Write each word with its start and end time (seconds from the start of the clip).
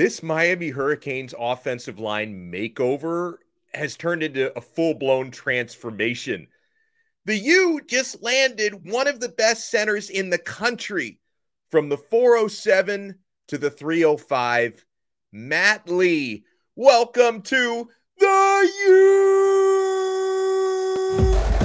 this 0.00 0.22
Miami 0.22 0.70
Hurricanes 0.70 1.34
offensive 1.38 1.98
line 1.98 2.50
makeover 2.50 3.34
has 3.74 3.98
turned 3.98 4.22
into 4.22 4.50
a 4.56 4.62
full 4.62 4.94
blown 4.94 5.30
transformation. 5.30 6.46
The 7.26 7.36
U 7.36 7.82
just 7.86 8.22
landed 8.22 8.90
one 8.90 9.08
of 9.08 9.20
the 9.20 9.28
best 9.28 9.70
centers 9.70 10.08
in 10.08 10.30
the 10.30 10.38
country 10.38 11.20
from 11.70 11.90
the 11.90 11.98
407 11.98 13.16
to 13.48 13.58
the 13.58 13.68
305. 13.68 14.86
Matt 15.32 15.86
Lee, 15.86 16.44
welcome 16.76 17.42
to 17.42 17.90
the 18.18 18.70
U. 18.86 18.96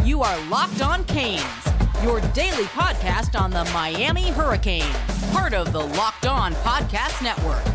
You 0.04 0.24
are 0.24 0.50
Locked 0.50 0.82
On 0.82 1.06
Canes, 1.06 1.42
your 2.04 2.20
daily 2.34 2.66
podcast 2.66 3.40
on 3.40 3.52
the 3.52 3.64
Miami 3.72 4.32
Hurricanes, 4.32 4.94
part 5.32 5.54
of 5.54 5.72
the 5.72 5.80
Locked 5.80 6.26
On 6.26 6.52
Podcast 6.56 7.24
Network 7.24 7.75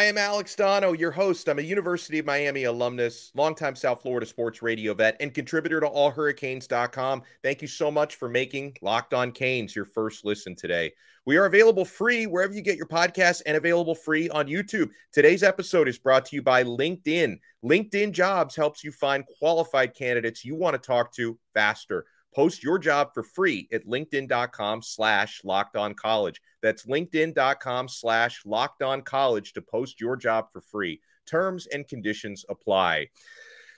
I 0.00 0.04
am 0.04 0.16
Alex 0.16 0.54
Donno, 0.56 0.94
your 0.94 1.10
host. 1.10 1.46
I'm 1.46 1.58
a 1.58 1.62
University 1.62 2.20
of 2.20 2.24
Miami 2.24 2.64
alumnus, 2.64 3.32
longtime 3.34 3.76
South 3.76 4.00
Florida 4.00 4.24
sports 4.24 4.62
radio 4.62 4.94
vet, 4.94 5.14
and 5.20 5.34
contributor 5.34 5.78
to 5.78 5.86
allhurricanes.com. 5.86 7.22
Thank 7.42 7.60
you 7.60 7.68
so 7.68 7.90
much 7.90 8.14
for 8.14 8.26
making 8.26 8.78
Locked 8.80 9.12
On 9.12 9.30
Canes 9.30 9.76
your 9.76 9.84
first 9.84 10.24
listen 10.24 10.56
today. 10.56 10.92
We 11.26 11.36
are 11.36 11.44
available 11.44 11.84
free 11.84 12.26
wherever 12.26 12.54
you 12.54 12.62
get 12.62 12.78
your 12.78 12.86
podcasts 12.86 13.42
and 13.44 13.58
available 13.58 13.94
free 13.94 14.30
on 14.30 14.46
YouTube. 14.46 14.88
Today's 15.12 15.42
episode 15.42 15.86
is 15.86 15.98
brought 15.98 16.24
to 16.24 16.36
you 16.36 16.40
by 16.40 16.64
LinkedIn. 16.64 17.38
LinkedIn 17.62 18.12
Jobs 18.12 18.56
helps 18.56 18.82
you 18.82 18.92
find 18.92 19.26
qualified 19.38 19.94
candidates 19.94 20.46
you 20.46 20.56
want 20.56 20.72
to 20.72 20.86
talk 20.86 21.12
to 21.16 21.38
faster. 21.52 22.06
Post 22.34 22.62
your 22.62 22.78
job 22.78 23.12
for 23.12 23.22
free 23.22 23.68
at 23.72 23.86
linkedin.com 23.86 24.82
slash 24.82 25.40
locked 25.44 25.76
on 25.76 25.94
college. 25.94 26.40
That's 26.62 26.86
linkedin.com 26.86 27.88
slash 27.88 28.42
locked 28.44 28.82
on 28.82 29.02
college 29.02 29.52
to 29.54 29.62
post 29.62 30.00
your 30.00 30.16
job 30.16 30.46
for 30.52 30.60
free. 30.60 31.00
Terms 31.26 31.66
and 31.66 31.86
conditions 31.86 32.44
apply. 32.48 33.08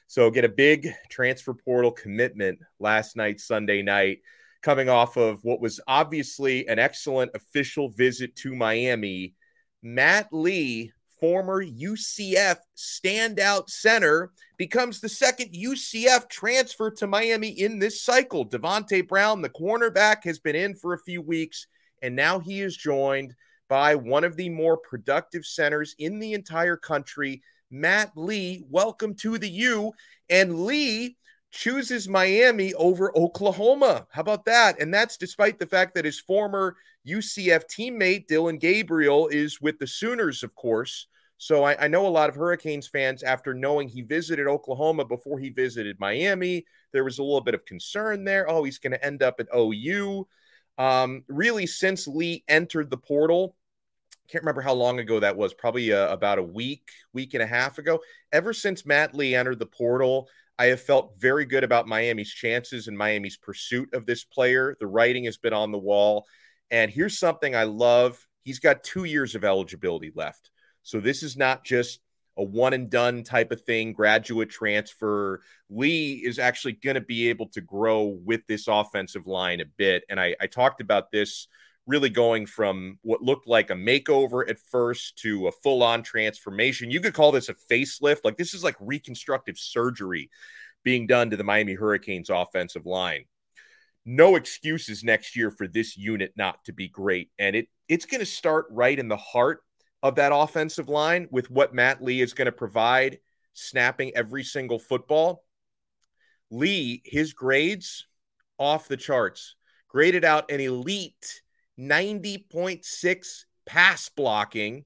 So 0.06 0.30
get 0.30 0.44
a 0.44 0.48
big 0.48 0.88
transfer 1.10 1.54
portal 1.54 1.92
commitment 1.92 2.58
last 2.78 3.16
night, 3.16 3.40
Sunday 3.40 3.82
night 3.82 4.18
coming 4.62 4.88
off 4.88 5.16
of 5.16 5.40
what 5.42 5.60
was 5.60 5.80
obviously 5.86 6.66
an 6.68 6.78
excellent 6.78 7.32
official 7.34 7.88
visit 7.90 8.34
to 8.36 8.54
Miami. 8.54 9.34
Matt 9.82 10.28
Lee, 10.32 10.92
former 11.22 11.64
UCF 11.64 12.56
standout 12.76 13.70
center, 13.70 14.32
becomes 14.56 14.98
the 14.98 15.08
second 15.08 15.52
UCF 15.54 16.28
transfer 16.28 16.90
to 16.90 17.06
Miami 17.06 17.48
in 17.48 17.78
this 17.78 18.02
cycle. 18.02 18.44
Davonte 18.44 19.06
Brown, 19.06 19.40
the 19.40 19.48
cornerback, 19.48 20.24
has 20.24 20.40
been 20.40 20.56
in 20.56 20.74
for 20.74 20.94
a 20.94 21.02
few 21.04 21.22
weeks, 21.22 21.68
and 22.02 22.16
now 22.16 22.40
he 22.40 22.60
is 22.60 22.76
joined 22.76 23.36
by 23.68 23.94
one 23.94 24.24
of 24.24 24.34
the 24.34 24.48
more 24.48 24.76
productive 24.76 25.46
centers 25.46 25.94
in 26.00 26.18
the 26.18 26.32
entire 26.32 26.76
country, 26.76 27.40
Matt 27.70 28.10
Lee. 28.16 28.64
Welcome 28.68 29.14
to 29.18 29.38
the 29.38 29.48
U. 29.48 29.92
And 30.28 30.64
Lee 30.64 31.16
chooses 31.52 32.08
Miami 32.08 32.74
over 32.74 33.16
Oklahoma. 33.16 34.08
How 34.10 34.22
about 34.22 34.44
that? 34.46 34.80
And 34.80 34.92
that's 34.92 35.16
despite 35.16 35.60
the 35.60 35.66
fact 35.66 35.94
that 35.94 36.04
his 36.04 36.18
former 36.18 36.74
UCF 37.06 37.62
teammate, 37.70 38.26
Dillon 38.26 38.58
Gabriel, 38.58 39.28
is 39.28 39.60
with 39.60 39.78
the 39.78 39.86
Sooners, 39.86 40.42
of 40.42 40.52
course. 40.56 41.06
So 41.42 41.64
I, 41.64 41.86
I, 41.86 41.88
know 41.88 42.06
a 42.06 42.08
lot 42.08 42.28
of 42.28 42.36
Hurricanes 42.36 42.86
fans, 42.86 43.24
after 43.24 43.52
knowing 43.52 43.88
he 43.88 44.02
visited 44.02 44.46
Oklahoma 44.46 45.04
before 45.04 45.40
he 45.40 45.50
visited 45.50 45.98
Miami, 45.98 46.64
there 46.92 47.02
was 47.02 47.18
a 47.18 47.22
little 47.24 47.40
bit 47.40 47.54
of 47.54 47.64
concern 47.64 48.22
there. 48.22 48.48
Oh, 48.48 48.62
he's 48.62 48.78
going 48.78 48.92
to 48.92 49.04
end 49.04 49.24
up 49.24 49.40
at 49.40 49.48
OU. 49.52 50.28
Um, 50.78 51.24
really, 51.26 51.66
since 51.66 52.06
Lee 52.06 52.44
entered 52.46 52.90
the 52.90 52.96
portal, 52.96 53.56
I 54.12 54.30
can't 54.30 54.44
remember 54.44 54.60
how 54.60 54.74
long 54.74 55.00
ago 55.00 55.18
that 55.18 55.36
was, 55.36 55.52
probably 55.52 55.92
uh, 55.92 56.12
about 56.12 56.38
a 56.38 56.44
week, 56.44 56.88
week 57.12 57.34
and 57.34 57.42
a 57.42 57.46
half 57.48 57.78
ago. 57.78 57.98
Ever 58.30 58.52
since 58.52 58.86
Matt 58.86 59.12
Lee 59.12 59.34
entered 59.34 59.58
the 59.58 59.66
portal, 59.66 60.28
I 60.60 60.66
have 60.66 60.80
felt 60.80 61.18
very 61.18 61.44
good 61.44 61.64
about 61.64 61.88
Miami's 61.88 62.32
chances 62.32 62.86
and 62.86 62.96
Miami's 62.96 63.36
pursuit 63.36 63.92
of 63.94 64.06
this 64.06 64.22
player. 64.22 64.76
The 64.78 64.86
writing 64.86 65.24
has 65.24 65.38
been 65.38 65.54
on 65.54 65.72
the 65.72 65.78
wall. 65.78 66.24
And 66.70 66.88
here's 66.88 67.18
something 67.18 67.56
I 67.56 67.64
love 67.64 68.24
he's 68.44 68.60
got 68.60 68.84
two 68.84 69.02
years 69.02 69.34
of 69.34 69.42
eligibility 69.42 70.12
left. 70.14 70.51
So 70.82 71.00
this 71.00 71.22
is 71.22 71.36
not 71.36 71.64
just 71.64 72.00
a 72.36 72.42
one 72.42 72.72
and 72.72 72.90
done 72.90 73.22
type 73.22 73.52
of 73.52 73.60
thing, 73.62 73.92
graduate 73.92 74.50
transfer. 74.50 75.42
Lee 75.68 76.22
is 76.24 76.38
actually 76.38 76.72
going 76.72 76.94
to 76.94 77.00
be 77.00 77.28
able 77.28 77.48
to 77.48 77.60
grow 77.60 78.18
with 78.24 78.46
this 78.46 78.68
offensive 78.68 79.26
line 79.26 79.60
a 79.60 79.66
bit. 79.76 80.04
And 80.08 80.18
I, 80.18 80.34
I 80.40 80.46
talked 80.46 80.80
about 80.80 81.10
this 81.10 81.46
really 81.86 82.10
going 82.10 82.46
from 82.46 82.98
what 83.02 83.22
looked 83.22 83.48
like 83.48 83.70
a 83.70 83.74
makeover 83.74 84.48
at 84.48 84.58
first 84.58 85.18
to 85.18 85.48
a 85.48 85.52
full 85.52 85.82
on 85.82 86.02
transformation. 86.02 86.90
You 86.90 87.00
could 87.00 87.14
call 87.14 87.32
this 87.32 87.48
a 87.48 87.54
facelift. 87.54 88.20
Like 88.24 88.36
this 88.36 88.54
is 88.54 88.64
like 88.64 88.76
reconstructive 88.80 89.58
surgery 89.58 90.30
being 90.84 91.06
done 91.06 91.30
to 91.30 91.36
the 91.36 91.44
Miami 91.44 91.74
Hurricanes 91.74 92.30
offensive 92.30 92.86
line. 92.86 93.24
No 94.04 94.36
excuses 94.36 95.04
next 95.04 95.36
year 95.36 95.50
for 95.50 95.68
this 95.68 95.96
unit 95.96 96.32
not 96.36 96.64
to 96.64 96.72
be 96.72 96.88
great. 96.88 97.30
And 97.38 97.54
it 97.54 97.68
it's 97.88 98.06
going 98.06 98.20
to 98.20 98.26
start 98.26 98.66
right 98.70 98.98
in 98.98 99.08
the 99.08 99.16
heart 99.16 99.60
of 100.02 100.16
that 100.16 100.32
offensive 100.34 100.88
line 100.88 101.28
with 101.30 101.50
what 101.50 101.74
Matt 101.74 102.02
Lee 102.02 102.20
is 102.20 102.34
going 102.34 102.46
to 102.46 102.52
provide, 102.52 103.18
snapping 103.54 104.12
every 104.14 104.42
single 104.42 104.78
football. 104.78 105.44
Lee, 106.50 107.02
his 107.04 107.32
grades 107.32 108.06
off 108.58 108.88
the 108.88 108.96
charts, 108.96 109.54
graded 109.88 110.24
out 110.24 110.50
an 110.50 110.60
elite 110.60 111.42
90.6 111.78 113.44
pass 113.66 114.08
blocking, 114.08 114.84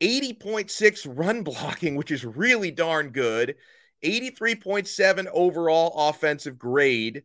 80.6 0.00 1.18
run 1.18 1.42
blocking, 1.44 1.96
which 1.96 2.10
is 2.10 2.24
really 2.24 2.70
darn 2.70 3.10
good, 3.10 3.56
83.7 4.04 5.26
overall 5.32 6.08
offensive 6.08 6.58
grade. 6.58 7.22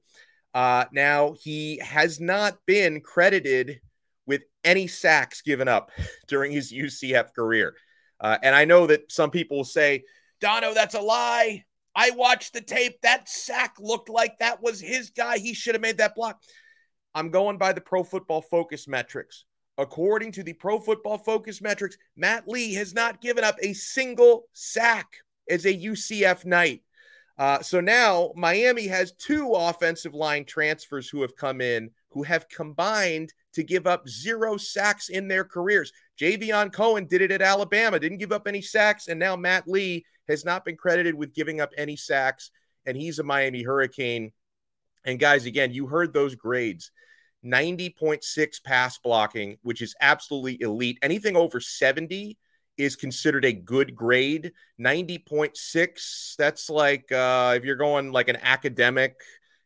Uh, 0.54 0.86
now, 0.92 1.34
he 1.40 1.80
has 1.80 2.20
not 2.20 2.58
been 2.66 3.02
credited 3.02 3.82
with 4.26 4.44
any 4.64 4.88
sacks 4.88 5.42
given 5.42 5.68
up 5.68 5.92
during 6.28 6.52
his 6.52 6.72
UCF 6.72 7.34
career. 7.34 7.76
Uh, 8.20 8.38
and 8.42 8.56
I 8.56 8.66
know 8.66 8.88
that 8.88 9.12
some 9.12 9.32
people 9.32 9.58
will 9.58 9.64
say, 9.66 10.04
Donno, 10.40 10.74
that's 10.74 10.96
a 10.96 11.02
lie. 11.02 11.64
I 11.96 12.12
watched 12.12 12.54
the 12.54 12.62
tape. 12.62 13.02
That 13.02 13.30
sack 13.30 13.76
looked 13.80 14.10
like 14.10 14.40
that 14.40 14.62
was 14.62 14.80
his 14.80 15.12
guy. 15.12 15.38
He 15.38 15.54
should 15.54 15.76
have 15.76 15.82
made 15.82 15.98
that 15.98 16.16
block. 16.16 16.42
I'm 17.14 17.30
going 17.30 17.58
by 17.58 17.74
the 17.74 17.82
pro 17.82 18.04
football 18.04 18.42
focus 18.42 18.88
metrics. 18.88 19.46
According 19.78 20.34
to 20.34 20.44
the 20.44 20.54
pro 20.54 20.80
football 20.80 21.18
focus 21.18 21.62
metrics, 21.62 21.98
Matt 22.16 22.48
Lee 22.48 22.74
has 22.76 22.94
not 22.94 23.22
given 23.22 23.44
up 23.44 23.56
a 23.62 23.74
single 23.74 24.46
sack 24.54 25.08
as 25.50 25.66
a 25.66 25.74
UCF 25.74 26.46
Knight. 26.46 26.82
Uh, 27.38 27.62
so 27.62 27.82
now 27.82 28.32
Miami 28.36 28.88
has 28.88 29.14
two 29.14 29.54
offensive 29.54 30.14
line 30.14 30.46
transfers 30.46 31.10
who 31.10 31.22
have 31.22 31.36
come 31.36 31.62
in 31.62 31.90
who 32.10 32.24
have 32.24 32.48
combined 32.48 33.34
to 33.54 33.64
give 33.64 33.88
up 33.88 34.08
zero 34.08 34.58
sacks 34.58 35.10
in 35.10 35.28
their 35.28 35.44
careers. 35.44 35.92
Javion 36.20 36.72
Cohen 36.72 37.06
did 37.06 37.22
it 37.22 37.32
at 37.32 37.42
Alabama, 37.42 38.00
didn't 38.00 38.18
give 38.18 38.32
up 38.32 38.48
any 38.48 38.62
sacks, 38.62 39.08
and 39.08 39.20
now 39.20 39.36
Matt 39.36 39.68
Lee 39.68 40.06
has 40.28 40.46
not 40.46 40.66
been 40.66 40.78
credited 40.78 41.16
with 41.16 41.34
giving 41.34 41.62
up 41.62 41.72
any 41.78 41.96
sacks, 41.96 42.52
and 42.86 42.98
he's 42.98 43.20
a 43.20 43.24
Miami 43.24 43.64
Hurricane. 43.64 44.32
And 45.06 45.20
guys, 45.20 45.46
again, 45.46 45.74
you 45.74 45.88
heard 45.88 46.14
those 46.14 46.36
grades. 46.36 46.92
90.6 47.46 48.64
pass 48.64 48.98
blocking, 49.00 49.58
which 49.64 49.82
is 49.82 49.96
absolutely 50.00 50.62
elite. 50.62 50.98
Anything 51.02 51.36
over 51.36 51.60
70 51.60 52.38
is 52.78 52.96
considered 52.96 53.46
a 53.46 53.52
good 53.52 53.96
grade. 53.96 54.54
90.6, 54.80 56.36
that's 56.38 56.70
like 56.70 57.12
uh, 57.12 57.54
if 57.58 57.66
you're 57.66 57.76
going 57.76 58.12
like 58.12 58.30
an 58.30 58.38
academic, 58.42 59.16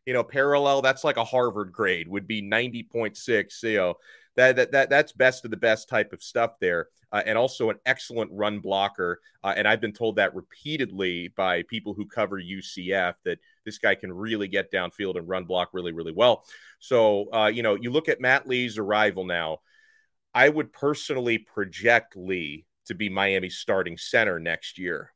you 0.08 0.14
know, 0.14 0.24
parallel, 0.24 0.80
that's 0.80 1.04
like 1.04 1.18
a 1.18 1.24
Harvard 1.24 1.70
grade 1.70 2.08
would 2.08 2.26
be 2.26 2.40
90.6. 2.40 3.62
You 3.62 3.76
know, 3.76 3.94
that, 4.36 4.56
that, 4.56 4.72
that 4.72 4.88
that's 4.88 5.12
best 5.12 5.44
of 5.44 5.50
the 5.50 5.56
best 5.58 5.86
type 5.86 6.14
of 6.14 6.22
stuff 6.22 6.52
there. 6.62 6.88
Uh, 7.12 7.20
and 7.26 7.36
also 7.36 7.68
an 7.68 7.76
excellent 7.84 8.30
run 8.32 8.60
blocker. 8.60 9.20
Uh, 9.44 9.52
and 9.54 9.68
I've 9.68 9.82
been 9.82 9.92
told 9.92 10.16
that 10.16 10.34
repeatedly 10.34 11.28
by 11.36 11.62
people 11.64 11.92
who 11.92 12.06
cover 12.06 12.40
UCF 12.40 13.16
that 13.26 13.38
this 13.66 13.76
guy 13.76 13.94
can 13.94 14.10
really 14.10 14.48
get 14.48 14.72
downfield 14.72 15.18
and 15.18 15.28
run 15.28 15.44
block 15.44 15.74
really, 15.74 15.92
really 15.92 16.12
well. 16.12 16.42
So, 16.78 17.30
uh, 17.30 17.48
you 17.48 17.62
know, 17.62 17.74
you 17.74 17.90
look 17.90 18.08
at 18.08 18.18
Matt 18.18 18.48
Lee's 18.48 18.78
arrival 18.78 19.26
now. 19.26 19.58
I 20.32 20.48
would 20.48 20.72
personally 20.72 21.36
project 21.36 22.16
Lee 22.16 22.64
to 22.86 22.94
be 22.94 23.10
Miami's 23.10 23.58
starting 23.58 23.98
center 23.98 24.40
next 24.40 24.78
year. 24.78 25.12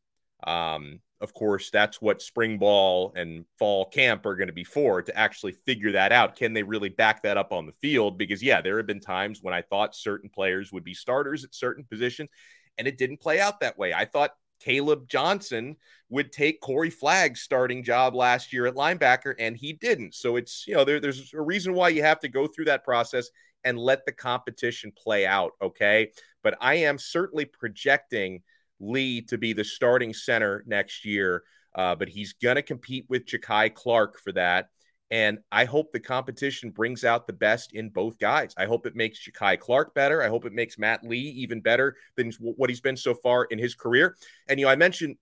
Um, 0.46 1.00
of 1.22 1.32
course, 1.32 1.70
that's 1.70 2.02
what 2.02 2.20
spring 2.20 2.58
ball 2.58 3.12
and 3.16 3.44
fall 3.58 3.84
camp 3.86 4.26
are 4.26 4.34
going 4.34 4.48
to 4.48 4.52
be 4.52 4.64
for 4.64 5.00
to 5.00 5.16
actually 5.16 5.52
figure 5.52 5.92
that 5.92 6.10
out. 6.10 6.34
Can 6.36 6.52
they 6.52 6.64
really 6.64 6.88
back 6.88 7.22
that 7.22 7.36
up 7.36 7.52
on 7.52 7.64
the 7.64 7.72
field? 7.72 8.18
Because, 8.18 8.42
yeah, 8.42 8.60
there 8.60 8.76
have 8.76 8.86
been 8.86 9.00
times 9.00 9.38
when 9.40 9.54
I 9.54 9.62
thought 9.62 9.94
certain 9.94 10.28
players 10.28 10.72
would 10.72 10.84
be 10.84 10.94
starters 10.94 11.44
at 11.44 11.54
certain 11.54 11.84
positions, 11.84 12.28
and 12.76 12.88
it 12.88 12.98
didn't 12.98 13.20
play 13.20 13.40
out 13.40 13.60
that 13.60 13.78
way. 13.78 13.94
I 13.94 14.04
thought 14.04 14.32
Caleb 14.58 15.08
Johnson 15.08 15.76
would 16.08 16.32
take 16.32 16.60
Corey 16.60 16.90
Flagg's 16.90 17.40
starting 17.40 17.84
job 17.84 18.14
last 18.14 18.52
year 18.52 18.66
at 18.66 18.74
linebacker, 18.74 19.34
and 19.38 19.56
he 19.56 19.72
didn't. 19.72 20.14
So 20.14 20.36
it's, 20.36 20.66
you 20.66 20.74
know, 20.74 20.84
there, 20.84 21.00
there's 21.00 21.32
a 21.34 21.40
reason 21.40 21.72
why 21.74 21.90
you 21.90 22.02
have 22.02 22.20
to 22.20 22.28
go 22.28 22.46
through 22.48 22.66
that 22.66 22.84
process 22.84 23.30
and 23.64 23.78
let 23.78 24.04
the 24.06 24.12
competition 24.12 24.92
play 24.96 25.24
out. 25.24 25.52
Okay. 25.62 26.10
But 26.42 26.56
I 26.60 26.74
am 26.74 26.98
certainly 26.98 27.44
projecting 27.44 28.42
Lee 28.82 29.22
to 29.22 29.38
be 29.38 29.52
the 29.52 29.64
starting 29.64 30.12
center 30.12 30.64
next 30.66 31.04
year. 31.04 31.44
Uh, 31.74 31.94
but 31.94 32.08
he's 32.08 32.34
going 32.34 32.56
to 32.56 32.62
compete 32.62 33.06
with 33.08 33.24
Jakai 33.24 33.72
Clark 33.72 34.18
for 34.18 34.32
that. 34.32 34.68
And 35.10 35.38
I 35.50 35.66
hope 35.66 35.92
the 35.92 36.00
competition 36.00 36.70
brings 36.70 37.04
out 37.04 37.26
the 37.26 37.34
best 37.34 37.74
in 37.74 37.90
both 37.90 38.18
guys. 38.18 38.54
I 38.56 38.64
hope 38.64 38.86
it 38.86 38.96
makes 38.96 39.26
Jakai 39.26 39.58
Clark 39.58 39.94
better. 39.94 40.22
I 40.22 40.28
hope 40.28 40.46
it 40.46 40.54
makes 40.54 40.78
Matt 40.78 41.04
Lee 41.04 41.18
even 41.18 41.60
better 41.60 41.96
than 42.16 42.32
what 42.40 42.70
he's 42.70 42.80
been 42.80 42.96
so 42.96 43.14
far 43.14 43.44
in 43.44 43.58
his 43.58 43.74
career. 43.74 44.16
And 44.48 44.58
you 44.58 44.66
know, 44.66 44.72
I 44.72 44.76
mentioned 44.76 45.16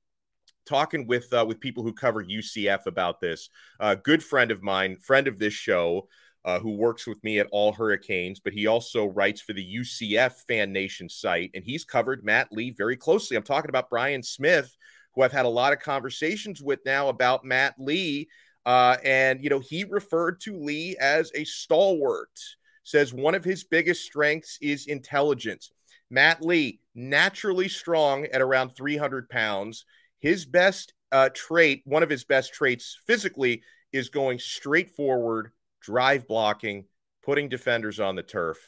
talking 0.64 1.08
with 1.08 1.32
uh, 1.32 1.44
with 1.46 1.58
people 1.58 1.82
who 1.82 1.92
cover 1.92 2.24
UCF 2.24 2.86
about 2.86 3.20
this. 3.20 3.48
A 3.80 3.96
good 3.96 4.22
friend 4.22 4.52
of 4.52 4.62
mine, 4.62 4.96
friend 4.98 5.26
of 5.26 5.40
this 5.40 5.54
show, 5.54 6.08
uh, 6.44 6.58
who 6.58 6.70
works 6.70 7.06
with 7.06 7.22
me 7.22 7.38
at 7.38 7.48
All 7.50 7.72
Hurricanes, 7.72 8.40
but 8.40 8.52
he 8.52 8.66
also 8.66 9.06
writes 9.06 9.40
for 9.40 9.52
the 9.52 9.76
UCF 9.76 10.32
Fan 10.48 10.72
Nation 10.72 11.08
site, 11.08 11.50
and 11.54 11.64
he's 11.64 11.84
covered 11.84 12.24
Matt 12.24 12.48
Lee 12.52 12.70
very 12.70 12.96
closely. 12.96 13.36
I'm 13.36 13.42
talking 13.42 13.68
about 13.68 13.90
Brian 13.90 14.22
Smith, 14.22 14.76
who 15.14 15.22
I've 15.22 15.32
had 15.32 15.46
a 15.46 15.50
lot 15.50 15.72
of 15.72 15.80
conversations 15.80 16.62
with 16.62 16.80
now 16.84 17.08
about 17.08 17.44
Matt 17.44 17.74
Lee 17.78 18.28
uh, 18.66 18.96
and, 19.04 19.42
you 19.42 19.50
know, 19.50 19.58
he 19.58 19.84
referred 19.84 20.40
to 20.40 20.56
Lee 20.56 20.96
as 21.00 21.32
a 21.34 21.44
stalwart, 21.44 22.38
says 22.84 23.12
one 23.12 23.34
of 23.34 23.44
his 23.44 23.64
biggest 23.64 24.04
strengths 24.04 24.58
is 24.60 24.86
intelligence. 24.86 25.72
Matt 26.10 26.42
Lee, 26.42 26.80
naturally 26.94 27.68
strong 27.68 28.26
at 28.26 28.42
around 28.42 28.70
300 28.70 29.28
pounds. 29.28 29.84
His 30.18 30.44
best 30.44 30.92
uh, 31.12 31.30
trait, 31.32 31.82
one 31.84 32.02
of 32.02 32.10
his 32.10 32.24
best 32.24 32.52
traits 32.52 32.98
physically, 33.06 33.62
is 33.92 34.08
going 34.08 34.38
straight 34.38 34.90
forward, 34.90 35.52
drive 35.80 36.26
blocking, 36.26 36.84
putting 37.24 37.48
defenders 37.48 38.00
on 38.00 38.16
the 38.16 38.22
turf. 38.22 38.58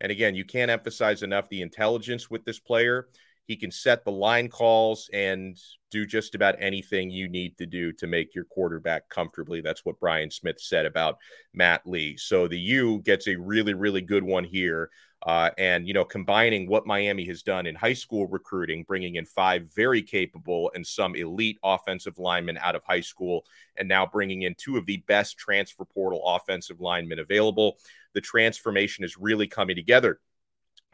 And 0.00 0.10
again, 0.10 0.34
you 0.34 0.44
can't 0.44 0.70
emphasize 0.70 1.22
enough 1.22 1.48
the 1.48 1.62
intelligence 1.62 2.30
with 2.30 2.44
this 2.44 2.58
player. 2.58 3.08
He 3.50 3.56
can 3.56 3.72
set 3.72 4.04
the 4.04 4.12
line 4.12 4.48
calls 4.48 5.10
and 5.12 5.58
do 5.90 6.06
just 6.06 6.36
about 6.36 6.54
anything 6.60 7.10
you 7.10 7.28
need 7.28 7.58
to 7.58 7.66
do 7.66 7.92
to 7.94 8.06
make 8.06 8.32
your 8.32 8.44
quarterback 8.44 9.08
comfortably. 9.08 9.60
That's 9.60 9.84
what 9.84 9.98
Brian 9.98 10.30
Smith 10.30 10.60
said 10.60 10.86
about 10.86 11.18
Matt 11.52 11.84
Lee. 11.84 12.16
So 12.16 12.46
the 12.46 12.60
U 12.60 13.00
gets 13.00 13.26
a 13.26 13.34
really, 13.34 13.74
really 13.74 14.02
good 14.02 14.22
one 14.22 14.44
here. 14.44 14.90
Uh, 15.26 15.50
and, 15.58 15.88
you 15.88 15.92
know, 15.94 16.04
combining 16.04 16.68
what 16.68 16.86
Miami 16.86 17.26
has 17.26 17.42
done 17.42 17.66
in 17.66 17.74
high 17.74 17.92
school 17.92 18.28
recruiting, 18.28 18.84
bringing 18.84 19.16
in 19.16 19.26
five 19.26 19.68
very 19.74 20.00
capable 20.00 20.70
and 20.76 20.86
some 20.86 21.16
elite 21.16 21.58
offensive 21.64 22.20
linemen 22.20 22.56
out 22.56 22.76
of 22.76 22.84
high 22.84 23.00
school, 23.00 23.44
and 23.76 23.88
now 23.88 24.06
bringing 24.06 24.42
in 24.42 24.54
two 24.54 24.76
of 24.76 24.86
the 24.86 24.98
best 25.08 25.36
transfer 25.38 25.84
portal 25.84 26.22
offensive 26.24 26.80
linemen 26.80 27.18
available. 27.18 27.78
The 28.14 28.20
transformation 28.20 29.04
is 29.04 29.16
really 29.18 29.48
coming 29.48 29.74
together. 29.74 30.20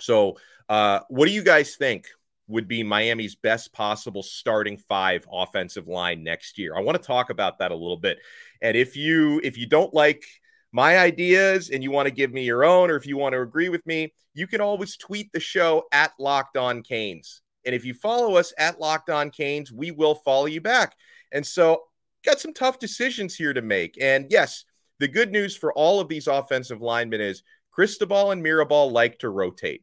So, 0.00 0.38
uh, 0.70 1.00
what 1.10 1.26
do 1.26 1.32
you 1.32 1.42
guys 1.42 1.76
think? 1.76 2.06
Would 2.48 2.68
be 2.68 2.82
Miami's 2.82 3.34
best 3.34 3.72
possible 3.72 4.22
starting 4.22 4.76
five 4.76 5.26
offensive 5.32 5.88
line 5.88 6.22
next 6.22 6.58
year. 6.58 6.76
I 6.76 6.80
want 6.80 7.00
to 7.00 7.06
talk 7.06 7.30
about 7.30 7.58
that 7.58 7.72
a 7.72 7.76
little 7.76 7.96
bit. 7.96 8.18
And 8.62 8.76
if 8.76 8.96
you 8.96 9.40
if 9.42 9.58
you 9.58 9.66
don't 9.66 9.92
like 9.92 10.24
my 10.72 10.98
ideas 10.98 11.70
and 11.70 11.82
you 11.82 11.90
want 11.90 12.06
to 12.06 12.14
give 12.14 12.32
me 12.32 12.44
your 12.44 12.64
own, 12.64 12.90
or 12.90 12.96
if 12.96 13.06
you 13.06 13.16
want 13.16 13.32
to 13.32 13.40
agree 13.40 13.68
with 13.68 13.84
me, 13.86 14.12
you 14.34 14.46
can 14.46 14.60
always 14.60 14.96
tweet 14.96 15.32
the 15.32 15.40
show 15.40 15.84
at 15.92 16.12
Locked 16.18 16.56
On 16.56 16.82
Canes. 16.82 17.40
And 17.64 17.74
if 17.74 17.84
you 17.84 17.94
follow 17.94 18.36
us 18.36 18.52
at 18.58 18.78
Locked 18.78 19.10
On 19.10 19.30
Canes, 19.30 19.72
we 19.72 19.90
will 19.90 20.14
follow 20.14 20.46
you 20.46 20.60
back. 20.60 20.94
And 21.32 21.44
so, 21.44 21.84
got 22.24 22.40
some 22.40 22.52
tough 22.52 22.78
decisions 22.78 23.34
here 23.34 23.52
to 23.52 23.62
make. 23.62 23.96
And 24.00 24.26
yes, 24.30 24.64
the 24.98 25.08
good 25.08 25.32
news 25.32 25.56
for 25.56 25.72
all 25.72 26.00
of 26.00 26.08
these 26.08 26.26
offensive 26.26 26.80
linemen 26.80 27.20
is 27.20 27.42
Cristobal 27.72 28.30
and 28.30 28.44
Mirabal 28.44 28.90
like 28.92 29.18
to 29.20 29.30
rotate. 29.30 29.82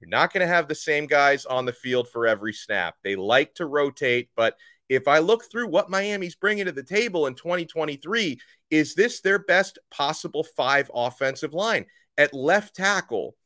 You're 0.00 0.10
not 0.10 0.32
going 0.32 0.46
to 0.46 0.52
have 0.52 0.68
the 0.68 0.74
same 0.74 1.06
guys 1.06 1.44
on 1.44 1.64
the 1.64 1.72
field 1.72 2.08
for 2.08 2.26
every 2.26 2.52
snap. 2.52 2.96
They 3.02 3.16
like 3.16 3.54
to 3.54 3.66
rotate, 3.66 4.30
but 4.36 4.56
if 4.88 5.06
I 5.06 5.18
look 5.18 5.50
through 5.50 5.68
what 5.68 5.90
Miami's 5.90 6.34
bringing 6.34 6.64
to 6.64 6.72
the 6.72 6.82
table 6.82 7.26
in 7.26 7.34
2023, 7.34 8.40
is 8.70 8.94
this 8.94 9.20
their 9.20 9.38
best 9.38 9.78
possible 9.90 10.44
five 10.44 10.90
offensive 10.94 11.52
line? 11.52 11.86
At 12.16 12.32
left 12.32 12.74
tackle, 12.74 13.36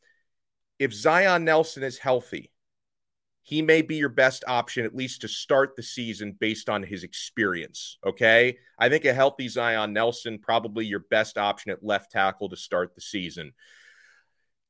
if 0.79 0.93
Zion 0.93 1.45
Nelson 1.45 1.83
is 1.83 1.99
healthy, 1.99 2.51
he 3.43 3.61
may 3.61 3.83
be 3.83 3.97
your 3.97 4.09
best 4.09 4.45
option, 4.47 4.85
at 4.85 4.95
least 4.95 5.23
to 5.23 5.29
start 5.29 5.75
the 5.75 5.83
season 5.83 6.37
based 6.39 6.69
on 6.69 6.83
his 6.83 7.03
experience. 7.03 7.99
Okay. 8.07 8.59
I 8.79 8.89
think 8.89 9.05
a 9.05 9.13
healthy 9.13 9.49
Zion 9.49 9.93
Nelson, 9.93 10.39
probably 10.39 10.87
your 10.87 11.01
best 11.11 11.37
option 11.39 11.73
at 11.73 11.85
left 11.85 12.13
tackle 12.13 12.49
to 12.51 12.57
start 12.57 12.95
the 12.95 13.01
season 13.01 13.53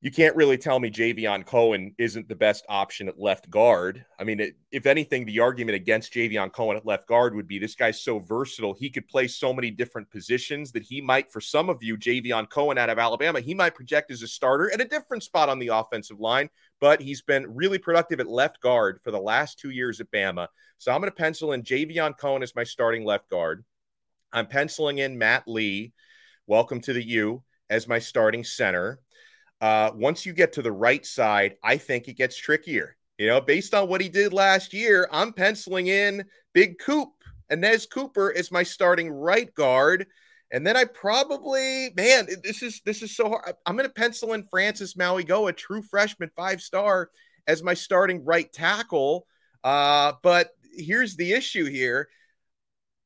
you 0.02 0.10
can't 0.10 0.34
really 0.34 0.58
tell 0.58 0.80
me 0.80 0.90
Javion 0.90 1.46
Cohen 1.46 1.94
isn't 1.96 2.28
the 2.28 2.34
best 2.34 2.66
option 2.68 3.06
at 3.06 3.20
left 3.20 3.48
guard. 3.48 4.04
I 4.18 4.24
mean, 4.24 4.40
it, 4.40 4.56
if 4.72 4.84
anything, 4.84 5.24
the 5.24 5.38
argument 5.38 5.76
against 5.76 6.12
Javion 6.12 6.52
Cohen 6.52 6.76
at 6.76 6.84
left 6.84 7.06
guard 7.06 7.36
would 7.36 7.46
be 7.46 7.60
this 7.60 7.76
guy's 7.76 8.02
so 8.02 8.18
versatile. 8.18 8.74
He 8.74 8.90
could 8.90 9.06
play 9.06 9.28
so 9.28 9.52
many 9.52 9.70
different 9.70 10.10
positions 10.10 10.72
that 10.72 10.82
he 10.82 11.00
might, 11.00 11.30
for 11.30 11.40
some 11.40 11.70
of 11.70 11.84
you, 11.84 11.96
Javion 11.96 12.50
Cohen 12.50 12.78
out 12.78 12.90
of 12.90 12.98
Alabama, 12.98 13.38
he 13.38 13.54
might 13.54 13.76
project 13.76 14.10
as 14.10 14.22
a 14.22 14.26
starter 14.26 14.72
at 14.74 14.80
a 14.80 14.84
different 14.88 15.22
spot 15.22 15.48
on 15.48 15.60
the 15.60 15.68
offensive 15.68 16.18
line, 16.18 16.50
but 16.80 17.00
he's 17.00 17.22
been 17.22 17.54
really 17.54 17.78
productive 17.78 18.18
at 18.18 18.26
left 18.26 18.60
guard 18.60 18.98
for 19.04 19.12
the 19.12 19.20
last 19.20 19.60
two 19.60 19.70
years 19.70 20.00
at 20.00 20.10
Bama. 20.10 20.48
So 20.78 20.90
I'm 20.90 21.00
going 21.00 21.12
to 21.12 21.16
pencil 21.16 21.52
in 21.52 21.62
Javion 21.62 22.18
Cohen 22.18 22.42
as 22.42 22.56
my 22.56 22.64
starting 22.64 23.04
left 23.04 23.30
guard. 23.30 23.64
I'm 24.32 24.48
penciling 24.48 24.98
in 24.98 25.16
Matt 25.16 25.44
Lee. 25.46 25.92
Welcome 26.48 26.80
to 26.80 26.92
the 26.92 27.06
U 27.06 27.44
as 27.70 27.86
my 27.86 28.00
starting 28.00 28.42
center. 28.42 28.98
Uh, 29.62 29.92
once 29.94 30.26
you 30.26 30.32
get 30.32 30.52
to 30.54 30.60
the 30.60 30.72
right 30.72 31.06
side, 31.06 31.56
I 31.62 31.76
think 31.76 32.08
it 32.08 32.14
gets 32.14 32.36
trickier. 32.36 32.96
You 33.16 33.28
know, 33.28 33.40
based 33.40 33.74
on 33.74 33.88
what 33.88 34.00
he 34.00 34.08
did 34.08 34.32
last 34.32 34.74
year, 34.74 35.08
I'm 35.12 35.32
penciling 35.32 35.86
in 35.86 36.24
Big 36.52 36.80
Coop. 36.80 37.10
Anez 37.48 37.88
Cooper 37.88 38.32
is 38.32 38.50
my 38.50 38.64
starting 38.64 39.08
right 39.08 39.54
guard. 39.54 40.08
And 40.50 40.66
then 40.66 40.76
I 40.76 40.84
probably, 40.84 41.90
man, 41.96 42.26
this 42.42 42.62
is 42.62 42.80
this 42.84 43.02
is 43.02 43.14
so 43.14 43.28
hard. 43.28 43.54
I'm 43.64 43.76
going 43.76 43.88
to 43.88 43.94
pencil 43.94 44.32
in 44.32 44.42
Francis 44.50 44.94
Mauigoa, 44.94 45.50
a 45.50 45.52
true 45.52 45.80
freshman, 45.80 46.30
five 46.34 46.60
star, 46.60 47.10
as 47.46 47.62
my 47.62 47.74
starting 47.74 48.24
right 48.24 48.52
tackle. 48.52 49.28
Uh, 49.62 50.14
but 50.24 50.50
here's 50.74 51.14
the 51.14 51.32
issue 51.32 51.66
here. 51.66 52.08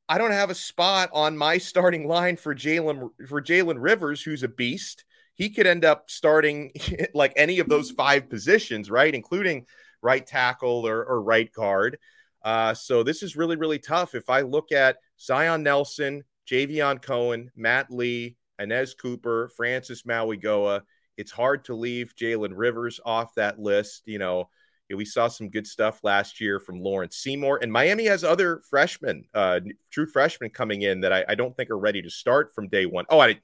I 0.09 0.17
don't 0.17 0.31
have 0.31 0.49
a 0.49 0.55
spot 0.55 1.11
on 1.13 1.37
my 1.37 1.59
starting 1.59 2.07
line 2.07 2.35
for 2.35 2.55
Jalen 2.55 3.11
for 3.27 3.43
Jalen 3.43 3.77
Rivers, 3.77 4.23
who's 4.23 4.41
a 4.41 4.47
beast 4.47 5.05
he 5.37 5.49
could 5.49 5.67
end 5.67 5.85
up 5.85 6.09
starting 6.09 6.71
like 7.13 7.33
any 7.35 7.59
of 7.59 7.69
those 7.69 7.91
five 7.91 8.29
positions, 8.29 8.89
right? 8.91 9.13
Including 9.13 9.65
right 10.01 10.25
tackle 10.25 10.85
or, 10.85 11.05
or 11.05 11.21
right 11.21 11.51
guard. 11.53 11.97
Uh, 12.43 12.73
so 12.73 13.03
this 13.03 13.23
is 13.23 13.35
really, 13.35 13.55
really 13.55 13.79
tough. 13.79 14.15
If 14.15 14.29
I 14.29 14.41
look 14.41 14.71
at 14.71 14.97
Zion 15.19 15.63
Nelson, 15.63 16.23
Javion 16.49 17.01
Cohen, 17.01 17.51
Matt 17.55 17.91
Lee, 17.91 18.35
Anez 18.59 18.97
Cooper, 18.97 19.49
Francis 19.55 20.03
Mauigoa, 20.03 20.81
it's 21.17 21.31
hard 21.31 21.65
to 21.65 21.75
leave 21.75 22.15
Jalen 22.15 22.53
Rivers 22.55 22.99
off 23.05 23.35
that 23.35 23.59
list. 23.59 24.03
You 24.05 24.19
know, 24.19 24.49
we 24.95 25.05
saw 25.05 25.27
some 25.27 25.49
good 25.49 25.67
stuff 25.67 26.03
last 26.03 26.39
year 26.39 26.59
from 26.59 26.81
Lawrence 26.81 27.17
Seymour, 27.17 27.59
and 27.61 27.71
Miami 27.71 28.05
has 28.05 28.23
other 28.23 28.61
freshmen, 28.69 29.25
uh, 29.33 29.59
true 29.91 30.07
freshmen 30.07 30.51
coming 30.51 30.83
in 30.83 31.01
that 31.01 31.11
I, 31.11 31.25
I, 31.27 31.35
don't 31.35 31.55
think 31.57 31.69
are 31.69 31.77
ready 31.77 32.01
to 32.03 32.09
start 32.09 32.53
from 32.53 32.69
day 32.69 32.85
one. 32.85 33.05
Oh, 33.09 33.19
I 33.19 33.39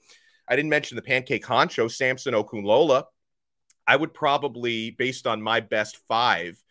I 0.47 0.55
didn't 0.55 0.69
mention 0.69 0.95
the 0.95 1.01
pancake 1.01 1.45
honcho, 1.45 1.91
Samson 1.91 2.33
Okunlola. 2.33 3.05
I 3.85 3.95
would 3.95 4.13
probably, 4.13 4.91
based 4.91 5.27
on 5.27 5.41
my 5.41 5.59
best 5.59 5.97
five, 6.07 6.61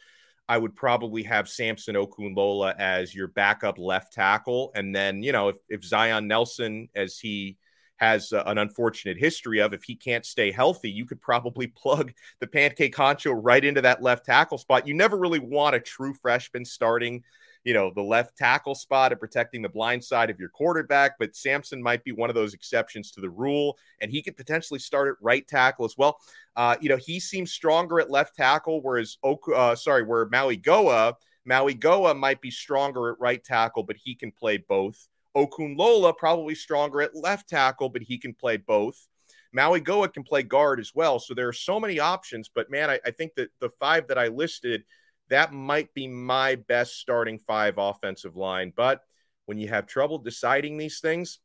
I 0.48 0.58
would 0.58 0.74
probably 0.74 1.22
have 1.24 1.48
Samson 1.48 1.94
Okunlola 1.94 2.74
as 2.78 3.14
your 3.14 3.28
backup 3.28 3.78
left 3.78 4.12
tackle. 4.12 4.72
And 4.74 4.94
then, 4.94 5.22
you 5.22 5.32
know, 5.32 5.48
if, 5.48 5.56
if 5.68 5.84
Zion 5.84 6.26
Nelson, 6.26 6.88
as 6.94 7.18
he 7.18 7.58
has 7.96 8.32
uh, 8.32 8.42
an 8.46 8.58
unfortunate 8.58 9.16
history 9.16 9.60
of, 9.60 9.72
if 9.72 9.84
he 9.84 9.94
can't 9.94 10.26
stay 10.26 10.50
healthy, 10.50 10.90
you 10.90 11.06
could 11.06 11.20
probably 11.20 11.66
plug 11.76 12.12
the 12.40 12.46
pancake 12.46 12.94
honcho 12.94 13.32
right 13.34 13.64
into 13.64 13.82
that 13.82 14.02
left 14.02 14.26
tackle 14.26 14.58
spot. 14.58 14.86
You 14.86 14.94
never 14.94 15.16
really 15.16 15.38
want 15.38 15.76
a 15.76 15.80
true 15.80 16.14
freshman 16.14 16.64
starting 16.64 17.22
you 17.64 17.74
know, 17.74 17.92
the 17.94 18.02
left 18.02 18.36
tackle 18.36 18.74
spot 18.74 19.12
and 19.12 19.20
protecting 19.20 19.62
the 19.62 19.68
blind 19.68 20.02
side 20.02 20.30
of 20.30 20.38
your 20.38 20.48
quarterback. 20.48 21.12
But 21.18 21.36
Samson 21.36 21.82
might 21.82 22.04
be 22.04 22.12
one 22.12 22.30
of 22.30 22.34
those 22.34 22.54
exceptions 22.54 23.10
to 23.12 23.20
the 23.20 23.30
rule, 23.30 23.78
and 24.00 24.10
he 24.10 24.22
could 24.22 24.36
potentially 24.36 24.80
start 24.80 25.08
at 25.08 25.22
right 25.22 25.46
tackle 25.46 25.84
as 25.84 25.96
well. 25.96 26.18
Uh, 26.56 26.76
you 26.80 26.88
know, 26.88 26.96
he 26.96 27.20
seems 27.20 27.52
stronger 27.52 28.00
at 28.00 28.10
left 28.10 28.36
tackle, 28.36 28.82
whereas 28.82 29.18
Oku, 29.22 29.52
uh, 29.54 29.76
sorry, 29.76 30.02
where 30.02 30.26
Mauigoa, 30.26 31.14
Maui 31.44 31.74
Goa 31.74 32.14
might 32.14 32.40
be 32.40 32.50
stronger 32.50 33.10
at 33.10 33.20
right 33.20 33.42
tackle, 33.42 33.82
but 33.82 33.96
he 33.96 34.14
can 34.14 34.30
play 34.32 34.58
both. 34.58 35.08
Okunlola 35.36 36.16
probably 36.16 36.54
stronger 36.54 37.00
at 37.00 37.16
left 37.16 37.48
tackle, 37.48 37.88
but 37.88 38.02
he 38.02 38.18
can 38.18 38.34
play 38.34 38.56
both. 38.56 39.08
Mauigoa 39.56 40.12
can 40.12 40.22
play 40.22 40.42
guard 40.42 40.80
as 40.80 40.92
well. 40.94 41.18
So 41.18 41.34
there 41.34 41.48
are 41.48 41.52
so 41.52 41.78
many 41.78 41.98
options. 41.98 42.50
But 42.54 42.70
man, 42.70 42.90
I, 42.90 43.00
I 43.04 43.10
think 43.10 43.34
that 43.36 43.50
the 43.60 43.70
five 43.80 44.08
that 44.08 44.18
I 44.18 44.28
listed 44.28 44.84
that 45.30 45.52
might 45.52 45.94
be 45.94 46.08
my 46.08 46.56
best 46.56 46.98
starting 46.98 47.38
five 47.38 47.74
offensive 47.78 48.36
line. 48.36 48.72
But 48.74 49.02
when 49.46 49.58
you 49.58 49.68
have 49.68 49.86
trouble 49.86 50.18
deciding 50.18 50.76
these 50.76 51.00
things, 51.00 51.38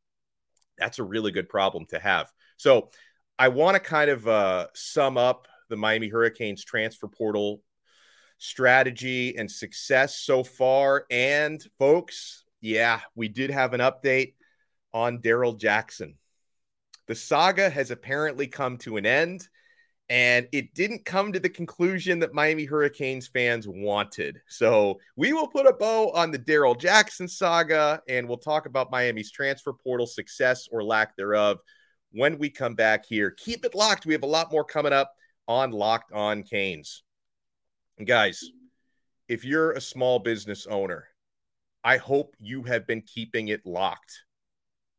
that's 0.76 0.98
a 0.98 1.04
really 1.04 1.32
good 1.32 1.48
problem 1.48 1.86
to 1.86 1.98
have. 1.98 2.30
So 2.56 2.90
I 3.38 3.48
want 3.48 3.74
to 3.74 3.80
kind 3.80 4.10
of 4.10 4.26
uh, 4.26 4.66
sum 4.74 5.16
up 5.16 5.48
the 5.68 5.76
Miami 5.76 6.08
Hurricanes 6.08 6.64
transfer 6.64 7.08
portal 7.08 7.62
strategy 8.38 9.36
and 9.36 9.50
success 9.50 10.18
so 10.18 10.44
far. 10.44 11.04
And 11.10 11.64
folks, 11.78 12.44
yeah, 12.60 13.00
we 13.14 13.28
did 13.28 13.50
have 13.50 13.74
an 13.74 13.80
update 13.80 14.34
on 14.92 15.20
Darrell 15.20 15.54
Jackson. 15.54 16.16
The 17.06 17.14
saga 17.14 17.70
has 17.70 17.90
apparently 17.90 18.46
come 18.46 18.78
to 18.78 18.96
an 18.96 19.06
end, 19.06 19.48
and 20.10 20.48
it 20.52 20.74
didn't 20.74 21.04
come 21.04 21.32
to 21.32 21.40
the 21.40 21.50
conclusion 21.50 22.18
that 22.20 22.32
Miami 22.32 22.64
Hurricanes 22.64 23.28
fans 23.28 23.68
wanted. 23.68 24.40
So 24.48 25.00
we 25.16 25.32
will 25.32 25.48
put 25.48 25.66
a 25.66 25.72
bow 25.72 26.10
on 26.12 26.30
the 26.30 26.38
Darrell 26.38 26.74
Jackson 26.74 27.28
saga, 27.28 28.00
and 28.08 28.26
we'll 28.26 28.38
talk 28.38 28.66
about 28.66 28.90
Miami's 28.90 29.30
transfer 29.30 29.72
portal 29.72 30.06
success 30.06 30.66
or 30.72 30.82
lack 30.82 31.16
thereof 31.16 31.58
when 32.12 32.38
we 32.38 32.48
come 32.48 32.74
back 32.74 33.04
here. 33.06 33.30
Keep 33.32 33.66
it 33.66 33.74
locked. 33.74 34.06
We 34.06 34.14
have 34.14 34.22
a 34.22 34.26
lot 34.26 34.50
more 34.50 34.64
coming 34.64 34.94
up 34.94 35.12
on 35.46 35.72
Locked 35.72 36.12
On 36.12 36.42
Canes. 36.42 37.02
And 37.98 38.06
guys, 38.06 38.42
if 39.28 39.44
you're 39.44 39.72
a 39.72 39.80
small 39.80 40.18
business 40.18 40.66
owner, 40.66 41.08
I 41.84 41.98
hope 41.98 42.34
you 42.38 42.62
have 42.62 42.86
been 42.86 43.02
keeping 43.02 43.48
it 43.48 43.66
locked 43.66 44.24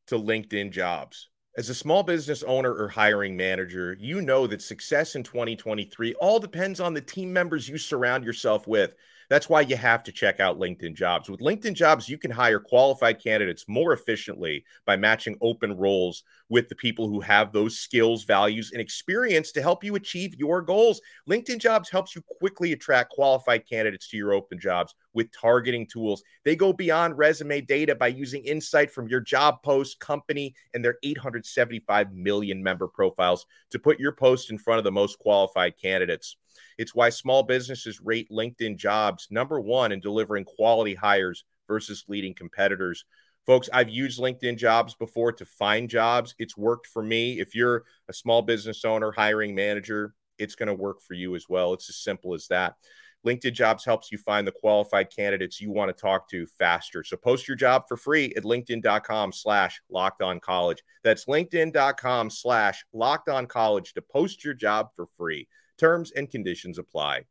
to 0.07 0.15
LinkedIn 0.15 0.71
jobs. 0.71 1.29
As 1.59 1.67
a 1.67 1.75
small 1.75 2.03
business 2.03 2.41
owner 2.43 2.73
or 2.73 2.87
hiring 2.87 3.35
manager, 3.35 3.97
you 3.99 4.21
know 4.21 4.47
that 4.47 4.61
success 4.61 5.15
in 5.15 5.23
2023 5.23 6.13
all 6.13 6.39
depends 6.39 6.79
on 6.79 6.93
the 6.93 7.01
team 7.01 7.33
members 7.33 7.67
you 7.67 7.77
surround 7.77 8.23
yourself 8.23 8.65
with. 8.65 8.95
That's 9.29 9.47
why 9.47 9.61
you 9.61 9.77
have 9.77 10.03
to 10.03 10.11
check 10.11 10.39
out 10.39 10.59
LinkedIn 10.59 10.95
Jobs. 10.95 11.29
With 11.29 11.39
LinkedIn 11.39 11.75
Jobs, 11.75 12.09
you 12.09 12.17
can 12.17 12.31
hire 12.31 12.59
qualified 12.59 13.21
candidates 13.21 13.65
more 13.67 13.93
efficiently 13.93 14.65
by 14.85 14.97
matching 14.97 15.37
open 15.39 15.77
roles 15.77 16.23
with 16.49 16.67
the 16.67 16.75
people 16.75 17.07
who 17.07 17.19
have 17.19 17.51
those 17.51 17.77
skills, 17.77 18.23
values, 18.23 18.71
and 18.71 18.81
experience 18.81 19.51
to 19.51 19.61
help 19.61 19.83
you 19.83 19.93
achieve 19.93 20.33
your 20.35 20.63
goals. 20.63 20.99
LinkedIn 21.29 21.59
Jobs 21.59 21.89
helps 21.89 22.15
you 22.15 22.23
quickly 22.39 22.73
attract 22.73 23.11
qualified 23.11 23.69
candidates 23.69 24.09
to 24.09 24.17
your 24.17 24.33
open 24.33 24.59
jobs 24.59 24.95
with 25.13 25.31
targeting 25.31 25.85
tools. 25.85 26.23
They 26.43 26.55
go 26.55 26.73
beyond 26.73 27.19
resume 27.19 27.61
data 27.61 27.93
by 27.93 28.07
using 28.07 28.43
insight 28.45 28.91
from 28.91 29.07
your 29.07 29.21
job 29.21 29.61
post, 29.61 29.99
company, 29.99 30.55
and 30.73 30.83
their 30.83 30.97
875 31.03 32.13
million 32.13 32.63
member 32.63 32.87
profiles 32.87 33.45
to 33.69 33.77
put 33.77 33.99
your 33.99 34.11
post 34.11 34.49
in 34.49 34.57
front 34.57 34.79
of 34.79 34.83
the 34.83 34.91
most 34.91 35.19
qualified 35.19 35.75
candidates. 35.79 36.35
It's 36.77 36.95
why 36.95 37.09
small 37.09 37.43
businesses 37.43 38.01
rate 38.01 38.29
LinkedIn 38.31 38.77
jobs 38.77 39.27
number 39.29 39.59
one 39.59 39.91
in 39.91 39.99
delivering 39.99 40.45
quality 40.45 40.95
hires 40.95 41.43
versus 41.67 42.05
leading 42.07 42.33
competitors. 42.33 43.05
Folks, 43.45 43.69
I've 43.73 43.89
used 43.89 44.19
LinkedIn 44.19 44.57
jobs 44.57 44.95
before 44.95 45.31
to 45.31 45.45
find 45.45 45.89
jobs. 45.89 46.35
It's 46.37 46.57
worked 46.57 46.87
for 46.87 47.01
me. 47.01 47.39
If 47.39 47.55
you're 47.55 47.83
a 48.07 48.13
small 48.13 48.41
business 48.41 48.85
owner, 48.85 49.11
hiring 49.11 49.55
manager, 49.55 50.13
it's 50.37 50.55
going 50.55 50.67
to 50.67 50.73
work 50.73 51.01
for 51.01 51.13
you 51.13 51.35
as 51.35 51.45
well. 51.49 51.73
It's 51.73 51.89
as 51.89 51.97
simple 51.97 52.33
as 52.33 52.47
that. 52.47 52.75
LinkedIn 53.25 53.53
Jobs 53.53 53.83
helps 53.83 54.11
you 54.11 54.17
find 54.17 54.47
the 54.47 54.51
qualified 54.51 55.13
candidates 55.13 55.59
you 55.59 55.71
want 55.71 55.89
to 55.89 56.01
talk 56.01 56.29
to 56.29 56.45
faster. 56.45 57.03
So 57.03 57.17
post 57.17 57.47
your 57.47 57.57
job 57.57 57.83
for 57.87 57.97
free 57.97 58.33
at 58.37 58.43
LinkedIn.com 58.43 59.33
slash 59.33 59.81
locked 59.89 60.21
on 60.21 60.39
college. 60.39 60.81
That's 61.03 61.25
LinkedIn.com 61.25 62.29
slash 62.29 62.85
locked 62.93 63.29
on 63.29 63.45
college 63.45 63.93
to 63.93 64.01
post 64.01 64.45
your 64.45 64.53
job 64.53 64.89
for 64.95 65.07
free. 65.17 65.47
Terms 65.79 66.11
and 66.11 66.29
conditions 66.29 66.77
apply. 66.77 67.25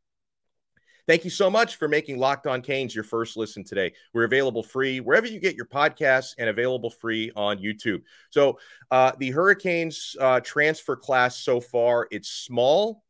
Thank 1.06 1.24
you 1.24 1.30
so 1.30 1.48
much 1.48 1.76
for 1.76 1.88
making 1.88 2.18
Locked 2.18 2.46
On 2.46 2.60
Canes 2.60 2.94
your 2.94 3.04
first 3.04 3.36
listen 3.36 3.64
today. 3.64 3.94
We're 4.12 4.24
available 4.24 4.62
free 4.62 5.00
wherever 5.00 5.26
you 5.26 5.40
get 5.40 5.54
your 5.54 5.64
podcasts 5.64 6.34
and 6.36 6.50
available 6.50 6.90
free 6.90 7.30
on 7.34 7.58
YouTube. 7.58 8.02
So, 8.28 8.58
uh, 8.90 9.12
the 9.18 9.30
Hurricanes 9.30 10.16
uh, 10.20 10.40
transfer 10.40 10.96
class 10.96 11.38
so 11.38 11.60
far, 11.60 12.08
it's 12.10 12.28
small, 12.28 13.02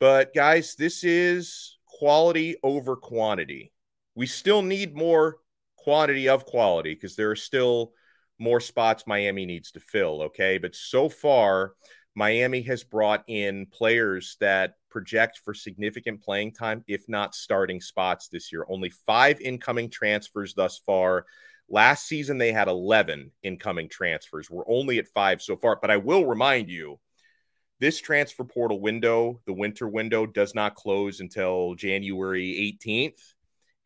but 0.00 0.34
guys, 0.34 0.74
this 0.74 1.04
is 1.04 1.76
quality 1.86 2.56
over 2.62 2.96
quantity. 2.96 3.72
We 4.14 4.26
still 4.26 4.62
need 4.62 4.96
more 4.96 5.36
quantity 5.76 6.30
of 6.30 6.46
quality 6.46 6.94
because 6.94 7.14
there 7.14 7.30
are 7.30 7.36
still 7.36 7.92
more 8.38 8.60
spots 8.60 9.06
Miami 9.06 9.46
needs 9.46 9.70
to 9.72 9.80
fill. 9.80 10.22
Okay. 10.22 10.58
But 10.58 10.74
so 10.74 11.08
far, 11.08 11.74
Miami 12.14 12.62
has 12.62 12.84
brought 12.84 13.24
in 13.26 13.66
players 13.66 14.36
that 14.40 14.74
project 14.88 15.40
for 15.44 15.52
significant 15.52 16.22
playing 16.22 16.52
time, 16.52 16.84
if 16.86 17.08
not 17.08 17.34
starting 17.34 17.80
spots 17.80 18.28
this 18.28 18.52
year. 18.52 18.64
Only 18.68 18.90
five 18.90 19.40
incoming 19.40 19.90
transfers 19.90 20.54
thus 20.54 20.78
far. 20.78 21.26
Last 21.68 22.06
season, 22.06 22.38
they 22.38 22.52
had 22.52 22.68
11 22.68 23.32
incoming 23.42 23.88
transfers. 23.88 24.48
We're 24.48 24.68
only 24.68 24.98
at 24.98 25.08
five 25.08 25.42
so 25.42 25.56
far. 25.56 25.78
But 25.80 25.90
I 25.90 25.96
will 25.96 26.24
remind 26.26 26.70
you 26.70 27.00
this 27.80 28.00
transfer 28.00 28.44
portal 28.44 28.80
window, 28.80 29.40
the 29.46 29.52
winter 29.52 29.88
window, 29.88 30.26
does 30.26 30.54
not 30.54 30.76
close 30.76 31.18
until 31.20 31.74
January 31.74 32.78
18th. 32.84 33.33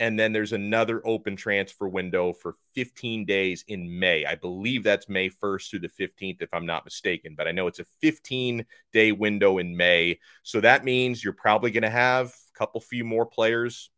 And 0.01 0.19
then 0.19 0.33
there's 0.33 0.53
another 0.53 1.05
open 1.05 1.35
transfer 1.35 1.89
window 1.89 2.33
for 2.33 2.55
15 2.75 3.25
days 3.25 3.65
in 3.67 3.99
May. 3.99 4.25
I 4.25 4.37
believe 4.37 4.85
that's 4.85 5.09
May 5.09 5.29
1st 5.29 5.71
through 5.71 5.81
the 5.81 5.89
15th, 5.89 6.41
if 6.41 6.53
I'm 6.53 6.67
not 6.67 6.85
mistaken. 6.85 7.35
But 7.37 7.49
I 7.49 7.53
know 7.53 7.67
it's 7.67 7.81
a 7.81 7.87
15 8.01 8.65
day 8.93 9.13
window 9.13 9.59
in 9.59 9.77
May. 9.77 10.21
So 10.45 10.61
that 10.61 10.85
means 10.85 11.23
you're 11.23 11.33
probably 11.33 11.73
going 11.73 11.83
to 11.83 11.91
have 11.91 12.29
a 12.29 12.59
couple 12.59 12.81
few 12.81 13.05
more 13.05 13.27
players 13.27 13.91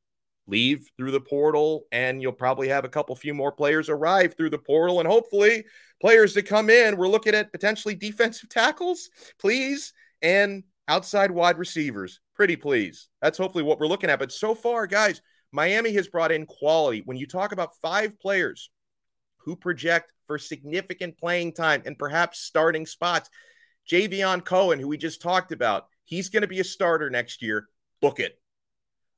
leave 0.46 0.88
through 0.96 1.12
the 1.12 1.20
portal, 1.20 1.84
and 1.92 2.20
you'll 2.20 2.32
probably 2.32 2.68
have 2.68 2.84
a 2.84 2.88
couple 2.88 3.14
few 3.14 3.32
more 3.32 3.52
players 3.52 3.88
arrive 3.88 4.34
through 4.36 4.50
the 4.50 4.58
portal, 4.58 4.98
and 4.98 5.08
hopefully 5.08 5.64
players 6.00 6.34
to 6.34 6.42
come 6.42 6.68
in. 6.68 6.96
We're 6.96 7.08
looking 7.08 7.34
at 7.34 7.52
potentially 7.52 7.94
defensive 7.94 8.48
tackles, 8.48 9.10
please, 9.38 9.92
and 10.22 10.64
outside 10.88 11.30
wide 11.30 11.58
receivers. 11.58 12.20
Pretty 12.34 12.56
please. 12.56 13.08
That's 13.22 13.38
hopefully 13.38 13.64
what 13.64 13.78
we're 13.78 13.86
looking 13.86 14.10
at. 14.10 14.18
But 14.18 14.32
so 14.32 14.54
far, 14.54 14.86
guys, 14.86 15.22
Miami 15.52 15.92
has 15.94 16.08
brought 16.08 16.32
in 16.32 16.46
quality. 16.46 17.02
When 17.04 17.16
you 17.16 17.26
talk 17.26 17.52
about 17.52 17.76
five 17.82 18.18
players 18.20 18.70
who 19.38 19.56
project 19.56 20.12
for 20.26 20.38
significant 20.38 21.18
playing 21.18 21.54
time 21.54 21.82
and 21.86 21.98
perhaps 21.98 22.40
starting 22.40 22.86
spots, 22.86 23.30
Javion 23.90 24.44
Cohen, 24.44 24.78
who 24.78 24.88
we 24.88 24.96
just 24.96 25.22
talked 25.22 25.52
about, 25.52 25.86
he's 26.04 26.28
going 26.28 26.42
to 26.42 26.48
be 26.48 26.60
a 26.60 26.64
starter 26.64 27.10
next 27.10 27.42
year. 27.42 27.68
Book 28.00 28.20
it. 28.20 28.38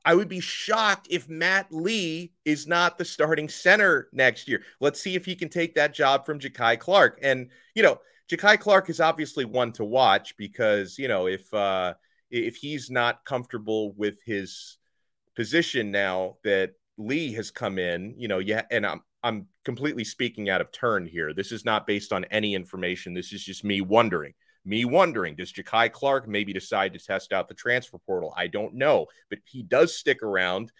I 0.05 0.15
would 0.15 0.29
be 0.29 0.41
shocked 0.41 1.09
if 1.11 1.29
Matt 1.29 1.69
Lee 1.71 2.33
is 2.45 2.67
not 2.67 2.99
the 2.99 3.05
starting 3.05 3.49
center 3.49 4.09
next 4.13 4.49
year. 4.49 4.63
Let's 4.81 5.01
see 5.01 5.15
if 5.15 5.25
he 5.25 5.37
can 5.37 5.49
take 5.49 5.75
that 5.77 5.95
job 5.95 6.27
from 6.27 6.41
Jakai 6.41 6.79
Clark. 6.79 7.21
And, 7.23 7.51
you 7.75 7.83
know, 7.83 8.01
Jakai 8.29 8.59
Clark 8.59 8.91
is 8.91 9.01
obviously 9.01 9.45
one 9.45 9.73
to 9.73 9.85
watch 9.85 10.37
because, 10.37 10.99
you 10.99 11.07
know, 11.07 11.27
if 11.27 11.53
uh 11.55 11.95
if 12.31 12.57
he's 12.57 12.91
not 12.91 13.25
comfortable 13.25 13.93
with 13.93 14.19
his 14.25 14.79
position 15.35 15.91
now 15.91 16.37
that 16.45 16.73
Lee 16.99 17.33
has 17.35 17.51
come 17.51 17.79
in, 17.79 18.15
you 18.17 18.29
know, 18.29 18.39
yeah, 18.39 18.63
and 18.71 18.87
I'm 18.87 19.03
I'm 19.23 19.47
completely 19.65 20.05
speaking 20.05 20.51
out 20.51 20.61
of 20.61 20.73
turn 20.73 21.07
here. 21.07 21.33
This 21.33 21.53
is 21.53 21.65
not 21.65 21.87
based 21.87 22.13
on 22.13 22.25
any 22.27 22.55
information. 22.55 23.15
This 23.15 23.33
is 23.33 23.45
just 23.45 23.65
me 23.65 23.81
wondering. 23.81 24.35
Me 24.65 24.85
wondering, 24.85 25.35
does 25.37 25.53
Jakai 25.53 25.91
Clark 25.91 26.29
maybe 26.29 26.53
decide 26.53 26.93
to 26.93 26.99
test 26.99 27.33
out 27.33 27.49
the 27.49 27.55
transfer 27.55 27.99
portal? 27.99 28.33
I 28.37 28.47
don't 28.47 28.75
know, 28.75 29.07
but 29.29 29.41
he 29.45 29.63
does 29.63 29.97
stick 29.97 30.23
around. 30.23 30.73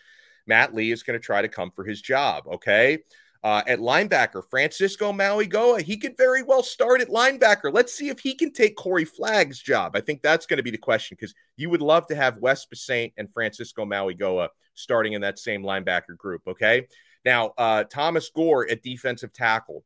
Matt 0.47 0.75
Lee 0.75 0.93
is 0.93 1.03
going 1.03 1.19
to 1.19 1.25
try 1.25 1.43
to 1.43 1.49
come 1.49 1.71
for 1.71 1.85
his 1.85 2.01
job. 2.01 2.45
Okay. 2.47 2.99
Uh, 3.45 3.63
at 3.67 3.81
linebacker, 3.81 4.43
Francisco 4.49 5.13
Mauigoa, 5.13 5.83
he 5.83 5.97
could 5.97 6.17
very 6.17 6.45
well 6.45 6.63
start 6.63 7.01
at 7.01 7.09
linebacker. 7.09 7.73
Let's 7.73 7.93
see 7.93 8.09
if 8.09 8.21
he 8.21 8.35
can 8.35 8.53
take 8.53 8.77
Corey 8.77 9.05
Flagg's 9.05 9.61
job. 9.61 9.97
I 9.97 10.01
think 10.01 10.23
that's 10.23 10.47
going 10.47 10.59
to 10.59 10.63
be 10.63 10.71
the 10.71 10.79
question 10.79 11.17
because 11.19 11.35
you 11.57 11.69
would 11.69 11.83
love 11.83 12.07
to 12.07 12.15
have 12.15 12.39
Wes 12.39 12.67
Bissainthe 12.73 13.15
and 13.17 13.33
Francisco 13.33 13.85
Mauigoa 13.85 14.49
starting 14.75 15.15
in 15.15 15.23
that 15.23 15.41
same 15.41 15.65
linebacker 15.65 16.17
group. 16.17 16.43
Okay. 16.47 16.87
Now, 17.25 17.53
uh, 17.59 17.83
Thomas 17.85 18.31
Gore 18.31 18.71
at 18.71 18.83
defensive 18.83 19.33
tackle. 19.33 19.85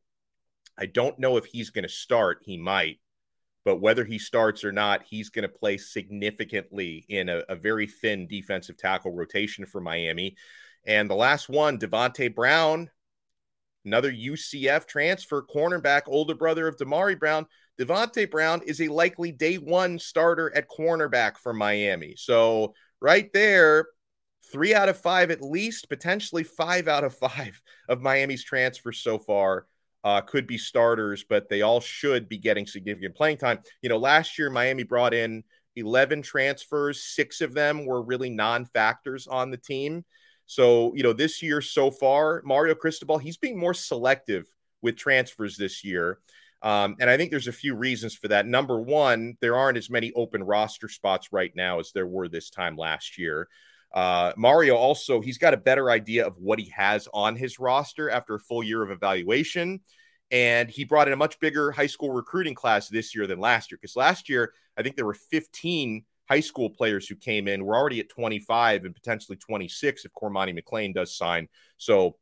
I 0.79 0.85
don't 0.85 1.19
know 1.19 1.39
if 1.39 1.47
he's 1.47 1.71
going 1.71 1.85
to 1.85 1.89
start. 1.89 2.43
He 2.43 2.59
might, 2.59 3.01
but 3.65 3.81
whether 3.81 4.05
he 4.05 4.19
starts 4.19 4.65
or 4.65 4.73
not, 4.73 5.03
he's 5.09 5.31
going 5.31 5.45
to 5.45 5.49
play 5.49 5.79
significantly 5.79 7.07
in 7.09 7.31
a, 7.31 7.43
a 7.49 7.57
very 7.57 7.87
thin 7.87 8.27
defensive 8.27 8.77
tackle 8.77 9.13
rotation 9.13 9.65
for 9.65 9.81
Miami. 9.81 10.37
And 10.87 11.09
the 11.11 11.15
last 11.15 11.49
one, 11.49 11.79
Davonte 11.79 12.35
Brown, 12.35 12.91
Another 13.87 14.13
UCF 14.13 14.87
transfer, 14.87 15.43
cornerback, 15.43 16.03
older 16.07 16.35
brother 16.35 16.67
of 16.67 16.77
Damari 16.77 17.19
Brown. 17.19 17.47
Davonte 17.81 18.29
Brown 18.29 18.63
is 18.67 18.81
a 18.81 18.89
likely 18.89 19.31
day 19.31 19.57
one 19.57 19.99
starter 20.01 20.55
at 20.57 20.69
cornerback 20.69 21.39
for 21.39 21.53
Miami. 21.53 22.15
So, 22.17 22.75
right 23.01 23.33
there, 23.33 23.87
three 24.51 24.75
out 24.75 24.89
of 24.89 24.99
five, 24.99 25.31
at 25.31 25.41
least, 25.41 25.89
potentially 25.89 26.43
five 26.43 26.89
out 26.89 27.05
of 27.05 27.15
five 27.19 27.63
of 27.89 28.03
Miami's 28.03 28.43
transfers 28.43 28.99
so 28.99 29.19
far 29.19 29.67
uh, 30.03 30.21
could 30.21 30.47
be 30.47 30.59
starters, 30.59 31.25
but 31.29 31.49
they 31.49 31.63
all 31.63 31.81
should 31.81 32.29
be 32.29 32.39
getting 32.39 32.67
significant 32.67 33.15
playing 33.15 33.39
time. 33.39 33.61
You 33.83 33.89
know, 33.89 33.99
last 33.99 34.39
year, 34.39 34.51
Miami 34.51 34.83
brought 34.83 35.15
in 35.15 35.45
11 35.77 36.23
transfers, 36.23 37.03
six 37.03 37.41
of 37.41 37.55
them 37.55 37.85
were 37.85 38.03
really 38.03 38.31
non 38.31 38.65
factors 38.65 39.27
on 39.27 39.51
the 39.51 39.57
team. 39.57 40.05
So, 40.47 40.95
you 40.95 41.03
know, 41.03 41.13
this 41.13 41.43
year 41.43 41.61
so 41.61 41.91
far, 41.91 42.43
Mario 42.45 42.75
Cristobal, 42.75 43.19
he's 43.19 43.37
being 43.37 43.59
more 43.59 43.75
selective 43.75 44.47
with 44.83 44.97
transfers 44.97 45.57
this 45.57 45.85
year. 45.85 46.19
Um, 46.63 46.97
and 47.01 47.11
I 47.11 47.17
think 47.17 47.31
there's 47.31 47.49
a 47.49 47.53
few 47.53 47.75
reasons 47.75 48.15
for 48.15 48.29
that. 48.29 48.47
Number 48.47 48.81
one, 48.81 49.37
there 49.41 49.57
aren't 49.57 49.79
as 49.79 49.91
many 49.91 50.13
open 50.15 50.43
roster 50.43 50.89
spots 50.89 51.33
right 51.33 51.53
now 51.55 51.81
as 51.81 51.93
there 51.93 52.07
were 52.07 52.29
this 52.29 52.51
time 52.51 52.77
last 52.77 53.19
year. 53.19 53.49
Uh, 53.95 54.33
Mario 54.37 54.77
also, 54.77 55.21
he's 55.21 55.39
got 55.39 55.55
a 55.55 55.59
better 55.59 55.91
idea 55.91 56.27
of 56.27 56.37
what 56.39 56.59
he 56.59 56.71
has 56.71 57.09
on 57.13 57.37
his 57.37 57.59
roster 57.59 58.11
after 58.11 58.35
a 58.35 58.41
full 58.41 58.63
year 58.63 58.83
of 58.83 58.91
evaluation. 58.91 59.81
And 60.31 60.69
he 60.69 60.85
brought 60.85 61.07
in 61.07 61.15
a 61.15 61.17
much 61.17 61.39
bigger 61.39 61.71
high 61.71 61.87
school 61.87 62.11
recruiting 62.11 62.55
class 62.55 62.89
this 62.89 63.15
year 63.15 63.27
than 63.27 63.39
last 63.39 63.71
year. 63.71 63.79
Because 63.81 63.97
last 63.97 64.29
year, 64.29 64.53
I 64.77 64.83
think 64.83 64.97
there 64.97 65.07
were 65.07 65.15
15 65.15 66.05
high 66.29 66.41
school 66.41 66.71
players 66.71 67.07
who 67.07 67.17
came 67.17 67.49
in. 67.49 67.65
We're 67.65 67.77
already 67.77 68.01
at 68.01 68.09
25 68.09 68.85
and 68.85 68.95
potentially 68.95 69.37
26 69.37 70.05
if 70.05 70.13
Cormani 70.13 70.59
McClain 70.59 70.95
does 70.95 71.17
sign. 71.17 71.49
So, 71.77 72.17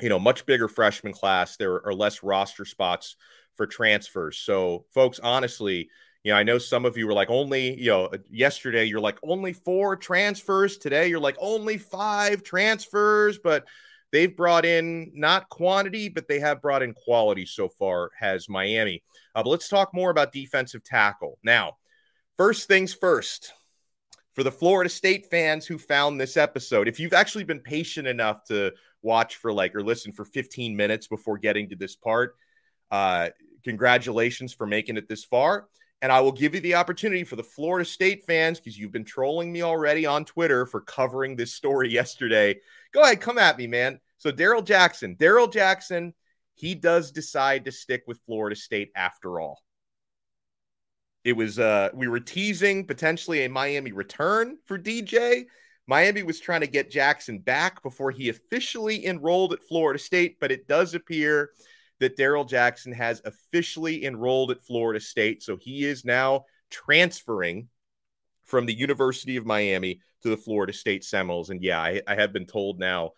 you 0.00 0.08
know, 0.08 0.18
much 0.18 0.46
bigger 0.46 0.68
freshman 0.68 1.12
class. 1.12 1.56
There 1.56 1.86
are 1.86 1.94
less 1.94 2.22
roster 2.22 2.64
spots 2.64 3.16
for 3.54 3.66
transfers. 3.66 4.38
So, 4.38 4.84
folks, 4.92 5.20
honestly, 5.20 5.88
you 6.22 6.32
know, 6.32 6.38
I 6.38 6.42
know 6.42 6.58
some 6.58 6.84
of 6.84 6.96
you 6.96 7.06
were 7.06 7.12
like 7.12 7.30
only, 7.30 7.80
you 7.80 7.90
know, 7.90 8.10
yesterday 8.30 8.84
you're 8.84 9.00
like 9.00 9.18
only 9.22 9.52
four 9.52 9.96
transfers. 9.96 10.76
Today 10.76 11.06
you're 11.06 11.20
like 11.20 11.36
only 11.38 11.78
five 11.78 12.42
transfers, 12.42 13.38
but 13.38 13.64
they've 14.10 14.36
brought 14.36 14.64
in 14.64 15.12
not 15.14 15.48
quantity, 15.50 16.08
but 16.08 16.26
they 16.26 16.40
have 16.40 16.60
brought 16.60 16.82
in 16.82 16.94
quality 16.94 17.46
so 17.46 17.68
far, 17.68 18.10
has 18.18 18.48
Miami. 18.48 19.04
Uh, 19.36 19.44
but 19.44 19.50
let's 19.50 19.68
talk 19.68 19.94
more 19.94 20.10
about 20.10 20.32
defensive 20.32 20.82
tackle. 20.82 21.38
Now, 21.44 21.76
first 22.36 22.68
things 22.68 22.94
first, 22.94 23.52
for 24.34 24.42
the 24.42 24.52
Florida 24.52 24.90
State 24.90 25.26
fans 25.30 25.66
who 25.66 25.78
found 25.78 26.20
this 26.20 26.36
episode, 26.36 26.88
if 26.88 27.00
you've 27.00 27.14
actually 27.14 27.44
been 27.44 27.60
patient 27.60 28.06
enough 28.06 28.44
to 28.44 28.72
watch 29.02 29.36
for 29.36 29.52
like 29.52 29.74
or 29.74 29.82
listen 29.82 30.12
for 30.12 30.26
15 30.26 30.76
minutes 30.76 31.06
before 31.06 31.38
getting 31.38 31.70
to 31.70 31.76
this 31.76 31.96
part, 31.96 32.36
uh, 32.90 33.30
congratulations 33.64 34.52
for 34.52 34.66
making 34.66 34.98
it 34.98 35.08
this 35.08 35.24
far. 35.24 35.68
And 36.02 36.12
I 36.12 36.20
will 36.20 36.32
give 36.32 36.54
you 36.54 36.60
the 36.60 36.74
opportunity 36.74 37.24
for 37.24 37.36
the 37.36 37.42
Florida 37.42 37.88
State 37.88 38.24
fans, 38.26 38.60
because 38.60 38.78
you've 38.78 38.92
been 38.92 39.06
trolling 39.06 39.50
me 39.50 39.62
already 39.62 40.04
on 40.04 40.26
Twitter 40.26 40.66
for 40.66 40.82
covering 40.82 41.34
this 41.34 41.54
story 41.54 41.88
yesterday. 41.92 42.60
Go 42.92 43.02
ahead, 43.02 43.22
come 43.22 43.38
at 43.38 43.56
me, 43.56 43.66
man. 43.66 44.00
So, 44.18 44.30
Darrell 44.30 44.62
Jackson, 44.62 45.14
Darrell 45.14 45.48
Jackson, 45.48 46.12
he 46.54 46.74
does 46.74 47.10
decide 47.10 47.64
to 47.64 47.72
stick 47.72 48.04
with 48.06 48.20
Florida 48.26 48.56
State 48.56 48.90
after 48.94 49.40
all. 49.40 49.62
It 51.26 51.36
was, 51.36 51.58
uh, 51.58 51.88
we 51.92 52.06
were 52.06 52.20
teasing 52.20 52.86
potentially 52.86 53.44
a 53.44 53.48
Miami 53.48 53.90
return 53.90 54.58
for 54.64 54.78
DJ. 54.78 55.46
Miami 55.88 56.22
was 56.22 56.38
trying 56.38 56.60
to 56.60 56.68
get 56.68 56.88
Jackson 56.88 57.40
back 57.40 57.82
before 57.82 58.12
he 58.12 58.28
officially 58.28 59.06
enrolled 59.06 59.52
at 59.52 59.64
Florida 59.64 59.98
State, 59.98 60.38
but 60.38 60.52
it 60.52 60.68
does 60.68 60.94
appear 60.94 61.50
that 61.98 62.16
Darrell 62.16 62.44
Jackson 62.44 62.92
has 62.92 63.22
officially 63.24 64.04
enrolled 64.04 64.52
at 64.52 64.62
Florida 64.62 65.00
State. 65.00 65.42
So 65.42 65.56
he 65.56 65.84
is 65.84 66.04
now 66.04 66.44
transferring 66.70 67.70
from 68.44 68.64
the 68.64 68.78
University 68.78 69.36
of 69.36 69.44
Miami 69.44 70.02
to 70.22 70.28
the 70.28 70.36
Florida 70.36 70.72
State 70.72 71.02
Seminoles. 71.02 71.50
And 71.50 71.60
yeah, 71.60 71.80
I, 71.80 72.02
I 72.06 72.14
have 72.14 72.32
been 72.32 72.46
told 72.46 72.78
now 72.78 73.14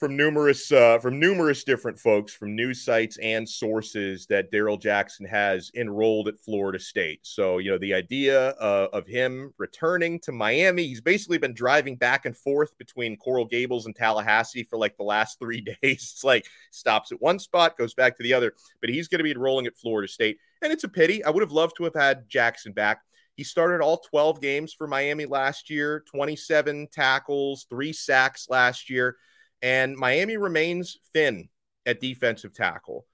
from 0.00 0.16
numerous 0.16 0.72
uh, 0.72 0.98
from 0.98 1.20
numerous 1.20 1.62
different 1.62 1.98
folks 1.98 2.32
from 2.32 2.56
news 2.56 2.82
sites 2.82 3.18
and 3.18 3.46
sources 3.46 4.24
that 4.26 4.50
Darrell 4.50 4.78
Jackson 4.78 5.26
has 5.26 5.70
enrolled 5.74 6.26
at 6.26 6.38
Florida 6.38 6.78
State. 6.78 7.20
So 7.22 7.58
you 7.58 7.70
know 7.70 7.76
the 7.76 7.92
idea 7.92 8.52
uh, 8.52 8.88
of 8.94 9.06
him 9.06 9.52
returning 9.58 10.18
to 10.20 10.32
Miami, 10.32 10.86
he's 10.86 11.02
basically 11.02 11.36
been 11.36 11.52
driving 11.52 11.96
back 11.96 12.24
and 12.24 12.34
forth 12.34 12.76
between 12.78 13.18
Coral 13.18 13.44
Gables 13.44 13.84
and 13.84 13.94
Tallahassee 13.94 14.64
for 14.64 14.78
like 14.78 14.96
the 14.96 15.04
last 15.04 15.38
three 15.38 15.60
days. 15.82 16.12
It's 16.14 16.24
like 16.24 16.46
stops 16.70 17.12
at 17.12 17.20
one 17.20 17.38
spot, 17.38 17.76
goes 17.76 17.92
back 17.92 18.16
to 18.16 18.22
the 18.22 18.32
other, 18.32 18.54
but 18.80 18.88
he's 18.88 19.06
going 19.06 19.18
to 19.18 19.24
be 19.24 19.32
enrolling 19.32 19.66
at 19.66 19.76
Florida 19.76 20.10
State, 20.10 20.38
and 20.62 20.72
it's 20.72 20.84
a 20.84 20.88
pity. 20.88 21.22
I 21.22 21.30
would 21.30 21.42
have 21.42 21.52
loved 21.52 21.76
to 21.76 21.84
have 21.84 21.94
had 21.94 22.26
Jackson 22.26 22.72
back. 22.72 23.02
He 23.36 23.44
started 23.44 23.82
all 23.82 23.98
12 23.98 24.40
games 24.40 24.72
for 24.72 24.86
Miami 24.86 25.26
last 25.26 25.68
year, 25.68 26.04
27 26.10 26.88
tackles, 26.90 27.66
three 27.68 27.92
sacks 27.92 28.46
last 28.48 28.88
year. 28.88 29.16
And 29.62 29.96
Miami 29.96 30.36
remains 30.36 30.98
thin 31.12 31.48
at 31.86 32.00
defensive 32.00 32.54
tackle, 32.54 33.06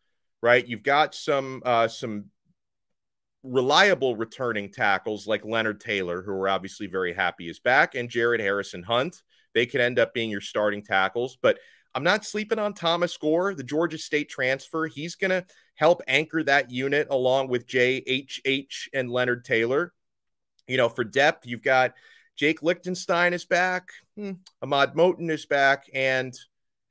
right? 0.42 0.66
You've 0.66 0.82
got 0.82 1.14
some 1.14 1.62
uh, 1.64 1.88
some 1.88 2.26
reliable 3.42 4.16
returning 4.16 4.70
tackles 4.70 5.26
like 5.26 5.44
Leonard 5.44 5.80
Taylor, 5.80 6.22
who 6.22 6.32
are 6.32 6.48
obviously 6.48 6.86
very 6.86 7.14
happy 7.14 7.48
is 7.48 7.60
back, 7.60 7.94
and 7.94 8.08
Jared 8.08 8.40
Harrison 8.40 8.82
Hunt. 8.82 9.22
They 9.54 9.66
could 9.66 9.80
end 9.80 9.98
up 9.98 10.12
being 10.12 10.30
your 10.30 10.40
starting 10.40 10.82
tackles, 10.82 11.38
but 11.40 11.58
I'm 11.94 12.02
not 12.02 12.26
sleeping 12.26 12.58
on 12.58 12.74
Thomas 12.74 13.16
Gore, 13.16 13.54
the 13.54 13.62
Georgia 13.62 13.96
State 13.96 14.28
transfer. 14.28 14.86
He's 14.86 15.14
going 15.14 15.30
to 15.30 15.46
help 15.76 16.02
anchor 16.06 16.42
that 16.42 16.70
unit 16.70 17.06
along 17.10 17.48
with 17.48 17.66
JHH 17.66 18.88
and 18.92 19.10
Leonard 19.10 19.46
Taylor. 19.46 19.94
You 20.68 20.76
know, 20.76 20.90
for 20.90 21.04
depth, 21.04 21.46
you've 21.46 21.62
got 21.62 21.94
Jake 22.36 22.62
Lichtenstein 22.62 23.32
is 23.32 23.44
back. 23.44 23.88
Hmm. 24.16 24.32
Ahmad 24.62 24.94
Moten 24.94 25.30
is 25.30 25.46
back. 25.46 25.84
And 25.94 26.34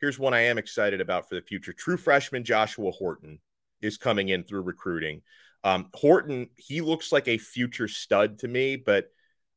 here's 0.02 0.20
one 0.20 0.34
I 0.34 0.42
am 0.42 0.58
excited 0.58 1.02
about 1.02 1.30
for 1.30 1.36
the 1.36 1.42
future. 1.42 1.72
True 1.72 1.98
freshman 1.98 2.44
Joshua 2.44 2.92
Horton 2.92 3.40
is 3.82 3.98
coming 3.98 4.30
in 4.30 4.44
through 4.44 4.62
recruiting. 4.62 5.22
Um, 5.64 5.90
Horton, 5.94 6.50
he 6.58 6.82
looks 6.82 7.12
like 7.12 7.28
a 7.28 7.38
future 7.38 7.88
stud 7.88 8.40
to 8.40 8.48
me, 8.48 8.76
but 8.76 9.10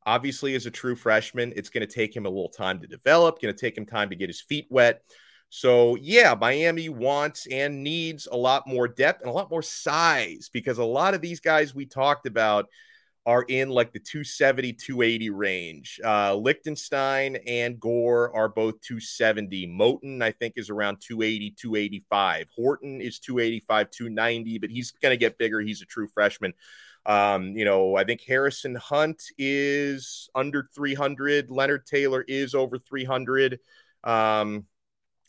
obviously, 0.05 0.55
as 0.55 0.65
a 0.65 0.71
true 0.71 0.95
freshman, 0.95 1.53
it's 1.55 1.69
going 1.69 1.87
to 1.87 1.93
take 1.93 2.15
him 2.15 2.25
a 2.25 2.29
little 2.29 2.49
time 2.49 2.79
to 2.81 2.87
develop, 2.87 3.41
going 3.41 3.53
to 3.53 3.59
take 3.59 3.77
him 3.77 3.85
time 3.85 4.09
to 4.09 4.15
get 4.15 4.29
his 4.29 4.41
feet 4.41 4.67
wet. 4.69 5.03
So, 5.49 5.95
yeah, 5.95 6.35
Miami 6.39 6.89
wants 6.89 7.47
and 7.47 7.83
needs 7.83 8.27
a 8.31 8.37
lot 8.37 8.67
more 8.67 8.87
depth 8.87 9.21
and 9.21 9.29
a 9.29 9.33
lot 9.33 9.49
more 9.49 9.63
size 9.63 10.49
because 10.53 10.77
a 10.77 10.83
lot 10.83 11.15
of 11.15 11.21
these 11.21 11.39
guys 11.39 11.73
we 11.73 11.85
talked 11.85 12.27
about 12.27 12.67
are 13.29 13.45
in 13.47 13.69
like 13.69 13.93
the 13.93 13.99
270, 13.99 14.73
280 14.73 15.29
range. 15.29 16.01
Uh, 16.03 16.33
Lichtenstein 16.33 17.35
and 17.45 17.79
Gore 17.79 18.35
are 18.35 18.49
both 18.49 18.81
270. 18.81 19.67
Moten, 19.67 20.23
I 20.23 20.31
think, 20.31 20.55
is 20.55 20.71
around 20.71 20.97
280, 20.99 21.51
285. 21.51 22.49
Horton 22.55 22.99
is 22.99 23.19
285, 23.19 23.91
290, 23.91 24.57
but 24.57 24.71
he's 24.71 24.89
going 24.89 25.11
to 25.11 25.17
get 25.17 25.37
bigger. 25.37 25.61
He's 25.61 25.83
a 25.83 25.85
true 25.85 26.07
freshman. 26.07 26.55
Um, 27.05 27.55
you 27.55 27.65
know, 27.65 27.95
I 27.95 28.03
think 28.03 28.21
Harrison 28.21 28.73
Hunt 28.73 29.21
is 29.37 30.27
under 30.33 30.67
300. 30.73 31.51
Leonard 31.51 31.85
Taylor 31.85 32.25
is 32.27 32.55
over 32.55 32.79
300. 32.79 33.59
Um, 34.03 34.65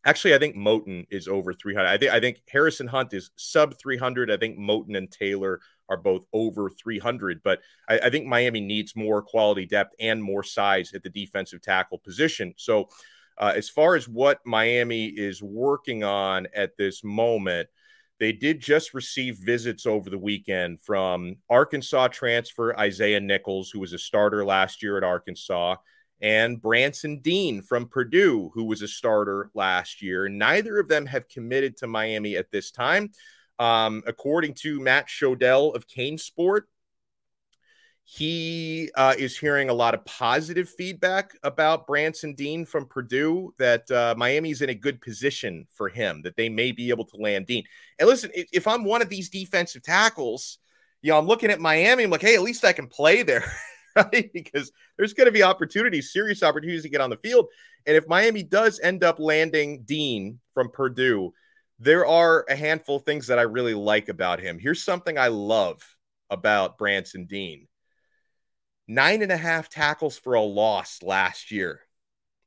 actually, 0.04 0.34
I 0.34 0.38
think 0.38 0.56
Moten 0.56 1.06
is 1.10 1.28
over 1.28 1.52
300. 1.52 1.88
I 1.88 1.98
think 1.98 2.12
I 2.12 2.20
think 2.20 2.42
Harrison 2.48 2.86
Hunt 2.86 3.12
is 3.12 3.30
sub 3.36 3.78
300. 3.78 4.30
I 4.30 4.36
think 4.36 4.58
Moten 4.58 4.96
and 4.96 5.10
Taylor 5.10 5.60
are 5.88 5.96
both 5.96 6.24
over 6.32 6.70
300. 6.70 7.42
But 7.42 7.60
I, 7.88 7.98
I, 7.98 8.10
think 8.10 8.26
Miami 8.26 8.60
needs 8.60 8.94
more 8.94 9.22
quality 9.22 9.66
depth 9.66 9.94
and 9.98 10.22
more 10.22 10.44
size 10.44 10.94
at 10.94 11.02
the 11.02 11.10
defensive 11.10 11.60
tackle 11.60 11.98
position. 11.98 12.54
So, 12.56 12.88
uh, 13.38 13.52
as 13.56 13.68
far 13.68 13.96
as 13.96 14.08
what 14.08 14.40
Miami 14.44 15.06
is 15.06 15.42
working 15.42 16.04
on 16.04 16.46
at 16.54 16.76
this 16.76 17.02
moment, 17.02 17.68
they 18.18 18.32
did 18.32 18.60
just 18.60 18.92
receive 18.92 19.38
visits 19.38 19.86
over 19.86 20.10
the 20.10 20.18
weekend 20.18 20.80
from 20.80 21.36
Arkansas 21.48 22.08
transfer 22.08 22.78
Isaiah 22.78 23.20
Nichols, 23.20 23.70
who 23.70 23.80
was 23.80 23.94
a 23.94 23.98
starter 23.98 24.44
last 24.44 24.82
year 24.82 24.98
at 24.98 25.04
Arkansas, 25.04 25.76
and 26.20 26.61
Branson 26.61 27.20
Deen 27.20 27.62
from 27.62 27.88
Purdue, 27.88 28.50
who 28.54 28.64
was 28.64 28.83
a 28.83 28.88
starter 28.88 29.50
last 29.54 30.02
year. 30.02 30.28
Neither 30.28 30.78
of 30.78 30.88
them 30.88 31.06
have 31.06 31.28
committed 31.28 31.76
to 31.78 31.87
Miami 31.87 32.37
at 32.37 32.50
this 32.50 32.70
time. 32.70 33.11
Um, 33.59 34.02
according 34.06 34.54
to 34.61 34.80
Matt 34.80 35.09
Shodell 35.09 35.74
of 35.74 35.87
CaneSport, 35.87 36.62
he 38.12 38.90
uh, 38.96 39.14
is 39.16 39.38
hearing 39.38 39.68
a 39.68 39.74
lot 39.74 39.94
of 39.94 40.04
positive 40.04 40.68
feedback 40.68 41.37
about 41.44 41.87
Branson 41.87 42.35
Deen 42.35 42.64
from 42.64 42.87
Purdue 42.87 43.54
that 43.59 43.88
uh, 43.88 44.16
Miami's 44.16 44.62
in 44.62 44.70
a 44.70 44.74
good 44.74 45.00
position 45.00 45.66
for 45.72 45.88
him, 45.88 46.22
that 46.22 46.37
they 46.37 46.48
may 46.48 46.72
be 46.72 46.90
able 46.90 47.04
to 47.04 47.16
land 47.18 47.46
Deen. 47.46 47.62
And 48.00 48.09
listen, 48.09 48.33
if, 48.35 48.48
if 48.52 48.66
I'm 48.66 48.83
one 48.83 49.00
of 49.00 49.09
these 49.09 49.28
defensive 49.28 49.85
tackles, 49.85 50.59
you 51.02 51.12
know, 51.12 51.18
I'm 51.18 51.26
looking 51.28 51.50
at 51.50 51.61
Miami, 51.61 52.02
I'm 52.02 52.11
like, 52.11 52.22
hey, 52.22 52.35
at 52.35 52.42
least 52.42 52.64
I 52.64 52.72
can 52.72 52.88
play 52.88 53.22
there, 53.22 53.44
right? 54.12 54.30
Because 54.32 54.72
there's 54.96 55.14
going 55.14 55.26
to 55.26 55.32
be 55.32 55.42
opportunities, 55.42 56.12
serious 56.12 56.42
opportunities 56.42 56.82
to 56.82 56.88
get 56.88 57.00
on 57.00 57.10
the 57.10 57.16
field. 57.16 57.46
And 57.86 57.96
if 57.96 58.08
Miami 58.08 58.42
does 58.42 58.80
end 58.80 59.04
up 59.04 59.18
landing 59.18 59.82
Deen 59.82 60.40
from 60.54 60.70
Purdue, 60.70 61.32
there 61.78 62.06
are 62.06 62.44
a 62.48 62.56
handful 62.56 62.96
of 62.96 63.04
things 63.04 63.28
that 63.28 63.38
I 63.38 63.42
really 63.42 63.74
like 63.74 64.08
about 64.08 64.40
him. 64.40 64.58
Here's 64.58 64.84
something 64.84 65.16
I 65.16 65.28
love 65.28 65.82
about 66.28 66.78
Branson 66.78 67.26
Deen 67.26 67.66
nine 68.90 69.22
and 69.22 69.30
a 69.30 69.36
half 69.36 69.68
tackles 69.68 70.18
for 70.18 70.34
a 70.34 70.42
loss 70.42 71.00
last 71.02 71.52
year. 71.52 71.80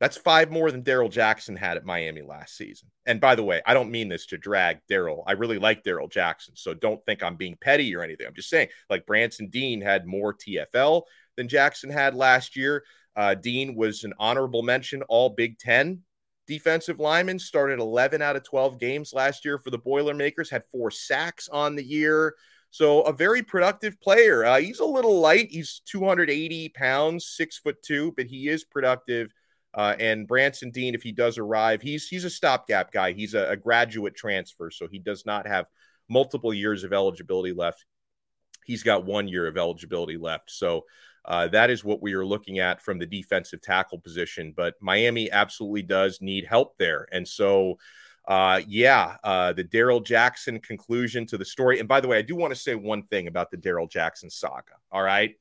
That's 0.02 0.18
five 0.18 0.52
more 0.52 0.70
than 0.70 0.82
Darrell 0.82 1.08
Jackson 1.08 1.56
had 1.56 1.78
at 1.78 1.86
Miami 1.86 2.22
last 2.22 2.58
season. 2.58 2.92
And 3.06 3.22
by 3.22 3.36
the 3.36 3.44
way, 3.44 3.62
I 3.66 3.74
don't 3.74 3.92
mean 3.92 4.10
this 4.10 4.26
to 4.28 4.38
drag 4.38 4.80
Darrell. 4.90 5.24
I 5.26 5.32
really 5.34 5.58
like 5.58 5.84
Darrell 5.84 6.10
Jackson. 6.10 6.56
So 6.58 6.74
don't 6.74 7.04
think 7.06 7.24
I'm 7.24 7.38
being 7.38 7.56
petty 7.60 7.96
or 7.96 8.04
anything. 8.04 8.28
I'm 8.28 8.34
just 8.34 8.50
saying, 8.50 8.68
like 8.90 9.06
Branson 9.06 9.48
Deen 9.48 9.80
had 9.80 10.06
more 10.06 10.34
TFL 10.34 11.04
than 11.38 11.48
Jackson 11.48 11.90
had 11.90 12.16
last 12.16 12.56
year. 12.56 12.84
Uh, 13.16 13.36
Deen 13.36 13.76
was 13.76 14.04
an 14.04 14.14
honorable 14.20 14.64
mention, 14.64 15.02
all 15.04 15.30
Big 15.30 15.58
Ten 15.60 16.02
defensive 16.46 17.00
lineman, 17.00 17.40
started 17.40 17.80
11 17.80 18.22
out 18.22 18.36
of 18.36 18.44
12 18.44 18.78
games 18.78 19.14
last 19.14 19.46
year 19.46 19.58
for 19.58 19.70
the 19.70 19.78
Boilermakers, 19.78 20.50
had 20.50 20.66
four 20.74 20.92
sacks 20.92 21.48
on 21.48 21.74
the 21.74 21.84
year. 21.84 22.36
So 22.70 23.02
a 23.04 23.14
very 23.14 23.42
productive 23.44 23.98
player. 24.02 24.44
Uh, 24.44 24.60
he's 24.60 24.80
a 24.80 24.86
little 24.86 25.22
light. 25.22 25.48
He's 25.52 25.82
280 25.86 26.70
pounds, 26.70 27.28
six 27.28 27.60
foot 27.60 27.82
two, 27.82 28.14
but 28.18 28.26
he 28.26 28.50
is 28.50 28.66
productive 28.66 29.30
uh, 29.76 29.96
and 30.00 30.28
Branson 30.28 30.70
Deen, 30.70 30.94
if 30.94 31.02
he 31.02 31.12
does 31.12 31.38
arrive, 31.38 31.82
he's 31.82 32.08
he's 32.08 32.26
a 32.26 32.30
stopgap 32.30 32.92
guy. 32.92 33.14
He's 33.14 33.34
a, 33.34 33.50
a, 33.50 33.58
graduate 33.58 34.16
transfer, 34.16 34.70
so 34.70 34.88
he 34.88 35.00
does 35.00 35.26
not 35.26 35.48
have 35.48 35.66
multiple 36.08 36.54
years 36.54 36.84
of 36.84 36.94
eligibility 36.94 37.54
left. 37.54 37.84
He's 38.66 38.84
got 38.84 39.06
one 39.06 39.28
year 39.28 39.48
of 39.48 39.58
eligibility 39.58 40.18
left. 40.18 40.52
So 40.52 40.86
uh, 41.26 41.48
that 41.48 41.70
is 41.70 41.84
what 41.84 42.02
we 42.02 42.14
are 42.14 42.26
looking 42.26 42.60
at 42.60 42.82
from 42.82 43.00
the 43.00 43.06
defensive 43.06 43.62
tackle 43.62 44.00
position. 44.00 44.54
But 44.56 44.76
Miami 44.82 45.32
absolutely 45.32 45.84
does 45.84 46.22
need 46.22 46.46
help 46.46 46.78
there, 46.78 47.08
and 47.12 47.28
so. 47.28 47.78
Uh, 48.26 48.62
yeah, 48.70 49.18
uh, 49.26 49.52
the 49.52 49.66
Darrell 49.66 50.00
Jackson 50.00 50.58
conclusion 50.62 51.26
to 51.26 51.38
the 51.38 51.44
story. 51.44 51.80
And 51.80 51.90
by 51.90 52.00
the 52.00 52.08
way, 52.08 52.18
I 52.18 52.22
do 52.22 52.38
want 52.38 52.54
to 52.54 52.58
say 52.60 52.74
one 52.74 53.04
thing 53.04 53.28
about 53.28 53.52
the 53.52 53.58
Darrell 53.58 53.86
Jackson 53.86 54.30
saga. 54.30 54.76
All 54.94 55.04
right. 55.04 55.36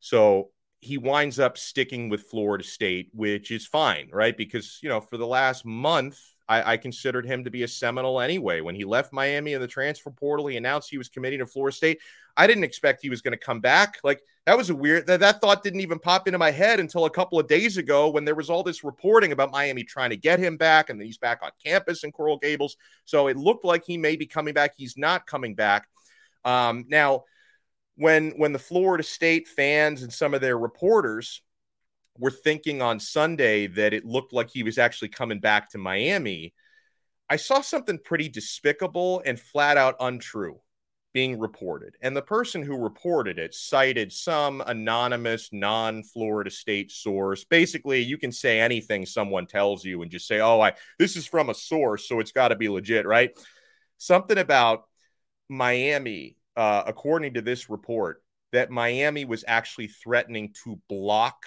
So 0.00 0.48
he 0.80 0.96
winds 0.96 1.38
up 1.38 1.58
sticking 1.58 2.08
with 2.08 2.22
Florida 2.22 2.64
State, 2.64 3.10
which 3.12 3.50
is 3.50 3.66
fine, 3.66 4.08
right? 4.10 4.34
Because, 4.34 4.78
you 4.82 4.88
know, 4.88 5.02
for 5.02 5.18
the 5.18 5.26
last 5.26 5.66
month, 5.66 6.18
I, 6.52 6.72
I, 6.72 6.76
considered 6.76 7.24
him 7.24 7.44
to 7.44 7.50
be 7.50 7.62
a 7.62 7.68
Seminole 7.68 8.20
anyway. 8.20 8.60
When 8.60 8.74
he 8.74 8.84
left 8.84 9.12
Miami 9.12 9.54
in 9.54 9.60
the 9.60 9.66
transfer 9.66 10.10
portal, 10.10 10.46
he 10.46 10.56
announced 10.56 10.90
he 10.90 10.98
was 10.98 11.08
committing 11.08 11.38
to 11.38 11.46
Florida 11.46 11.74
State. 11.74 12.00
I 12.36 12.46
didn't 12.46 12.64
expect 12.64 13.02
he 13.02 13.10
was 13.10 13.22
going 13.22 13.32
to 13.32 13.38
come 13.38 13.60
back. 13.60 13.98
Like, 14.04 14.20
that 14.44 14.56
was 14.56 14.70
a 14.70 14.74
weird, 14.74 15.06
that, 15.06 15.20
that 15.20 15.40
thought 15.40 15.62
didn't 15.62 15.80
even 15.80 15.98
pop 15.98 16.26
into 16.26 16.38
my 16.38 16.50
head 16.50 16.80
until 16.80 17.04
a 17.04 17.10
couple 17.10 17.38
of 17.38 17.46
days 17.46 17.76
ago 17.76 18.10
when 18.10 18.24
there 18.24 18.34
was 18.34 18.50
all 18.50 18.62
this 18.62 18.84
reporting 18.84 19.32
about 19.32 19.50
Miami 19.50 19.84
trying 19.84 20.10
to 20.10 20.16
get 20.16 20.38
him 20.38 20.56
back 20.56 20.90
and 20.90 21.00
then 21.00 21.06
he's 21.06 21.18
back 21.18 21.40
on 21.42 21.50
campus 21.64 22.04
in 22.04 22.12
Coral 22.12 22.38
Gables. 22.38 22.76
So 23.04 23.28
it 23.28 23.36
looked 23.36 23.64
like 23.64 23.84
he 23.84 23.96
may 23.96 24.16
be 24.16 24.26
coming 24.26 24.52
back. 24.52 24.74
He's 24.76 24.98
not 24.98 25.26
coming 25.26 25.54
back. 25.54 25.86
Um, 26.44 26.84
now, 26.88 27.24
when 27.96 28.30
when 28.32 28.52
the 28.52 28.58
Florida 28.58 29.04
State 29.04 29.46
fans 29.48 30.02
and 30.02 30.12
some 30.12 30.34
of 30.34 30.40
their 30.40 30.58
reporters 30.58 31.42
were 32.18 32.30
thinking 32.30 32.82
on 32.82 33.00
Sunday 33.00 33.66
that 33.68 33.94
it 33.94 34.04
looked 34.04 34.32
like 34.32 34.50
he 34.50 34.62
was 34.62 34.78
actually 34.78 35.08
coming 35.08 35.40
back 35.40 35.70
to 35.70 35.78
Miami, 35.78 36.54
I 37.28 37.36
saw 37.36 37.60
something 37.60 37.98
pretty 37.98 38.28
despicable 38.28 39.22
and 39.24 39.40
flat 39.40 39.76
out 39.76 39.96
untrue 40.00 40.60
being 41.14 41.38
reported. 41.38 41.94
And 42.00 42.16
the 42.16 42.22
person 42.22 42.62
who 42.62 42.76
reported 42.76 43.38
it 43.38 43.54
cited 43.54 44.12
some 44.12 44.62
anonymous 44.66 45.50
non 45.52 46.02
Florida 46.02 46.50
State 46.50 46.90
source. 46.90 47.44
Basically, 47.44 48.00
you 48.00 48.18
can 48.18 48.32
say 48.32 48.60
anything 48.60 49.04
someone 49.04 49.46
tells 49.46 49.84
you 49.84 50.02
and 50.02 50.10
just 50.10 50.26
say, 50.26 50.40
"Oh, 50.40 50.60
I 50.60 50.74
this 50.98 51.16
is 51.16 51.26
from 51.26 51.50
a 51.50 51.54
source, 51.54 52.08
so 52.08 52.20
it's 52.20 52.32
got 52.32 52.48
to 52.48 52.56
be 52.56 52.68
legit, 52.68 53.06
right?" 53.06 53.30
Something 53.98 54.38
about 54.38 54.84
Miami 55.48 56.36
uh, 56.56 56.82
according 56.86 57.34
to 57.34 57.42
this 57.42 57.70
report, 57.70 58.22
that 58.52 58.70
Miami 58.70 59.24
was 59.24 59.44
actually 59.46 59.88
threatening 59.88 60.54
to 60.64 60.78
block 60.88 61.46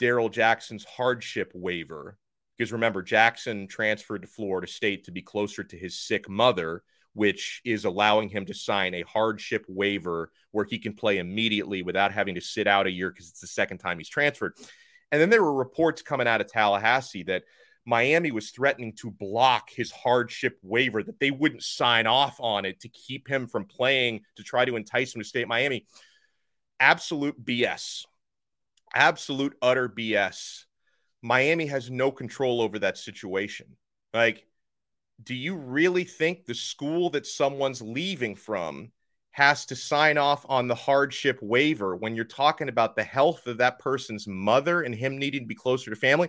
Darrell 0.00 0.30
Jackson's 0.30 0.84
hardship 0.84 1.52
waiver. 1.54 2.18
Because 2.56 2.72
remember, 2.72 3.02
Jackson 3.02 3.68
transferred 3.68 4.22
to 4.22 4.28
Florida 4.28 4.66
State 4.66 5.04
to 5.04 5.12
be 5.12 5.22
closer 5.22 5.62
to 5.62 5.76
his 5.76 5.98
sick 5.98 6.28
mother, 6.28 6.82
which 7.12 7.60
is 7.64 7.84
allowing 7.84 8.28
him 8.28 8.44
to 8.46 8.54
sign 8.54 8.94
a 8.94 9.02
hardship 9.02 9.64
waiver 9.68 10.30
where 10.50 10.66
he 10.68 10.78
can 10.78 10.94
play 10.94 11.18
immediately 11.18 11.82
without 11.82 12.12
having 12.12 12.34
to 12.34 12.40
sit 12.40 12.66
out 12.66 12.86
a 12.86 12.90
year 12.90 13.10
because 13.10 13.28
it's 13.28 13.40
the 13.40 13.46
second 13.46 13.78
time 13.78 13.98
he's 13.98 14.08
transferred. 14.08 14.54
And 15.12 15.20
then 15.20 15.30
there 15.30 15.42
were 15.42 15.54
reports 15.54 16.02
coming 16.02 16.26
out 16.26 16.40
of 16.40 16.48
Tallahassee 16.48 17.24
that 17.24 17.44
Miami 17.86 18.30
was 18.30 18.50
threatening 18.50 18.92
to 19.00 19.10
block 19.10 19.70
his 19.70 19.90
hardship 19.90 20.58
waiver, 20.62 21.02
that 21.02 21.18
they 21.18 21.30
wouldn't 21.30 21.62
sign 21.62 22.06
off 22.06 22.38
on 22.40 22.64
it 22.64 22.80
to 22.80 22.88
keep 22.88 23.26
him 23.26 23.46
from 23.46 23.64
playing 23.64 24.20
to 24.36 24.42
try 24.42 24.64
to 24.64 24.76
entice 24.76 25.14
him 25.14 25.22
to 25.22 25.26
stay 25.26 25.42
at 25.42 25.48
Miami. 25.48 25.86
Absolute 26.78 27.42
BS. 27.42 28.04
Absolute 28.94 29.56
utter 29.62 29.88
BS. 29.88 30.64
Miami 31.22 31.66
has 31.66 31.90
no 31.90 32.10
control 32.10 32.60
over 32.60 32.78
that 32.78 32.98
situation. 32.98 33.76
Like, 34.12 34.46
do 35.22 35.34
you 35.34 35.54
really 35.54 36.04
think 36.04 36.46
the 36.46 36.54
school 36.54 37.10
that 37.10 37.26
someone's 37.26 37.82
leaving 37.82 38.34
from 38.36 38.90
has 39.32 39.66
to 39.66 39.76
sign 39.76 40.18
off 40.18 40.44
on 40.48 40.66
the 40.66 40.74
hardship 40.74 41.38
waiver 41.40 41.94
when 41.94 42.16
you're 42.16 42.24
talking 42.24 42.68
about 42.68 42.96
the 42.96 43.04
health 43.04 43.46
of 43.46 43.58
that 43.58 43.78
person's 43.78 44.26
mother 44.26 44.82
and 44.82 44.94
him 44.94 45.18
needing 45.18 45.42
to 45.42 45.46
be 45.46 45.54
closer 45.54 45.90
to 45.90 45.96
family? 45.96 46.28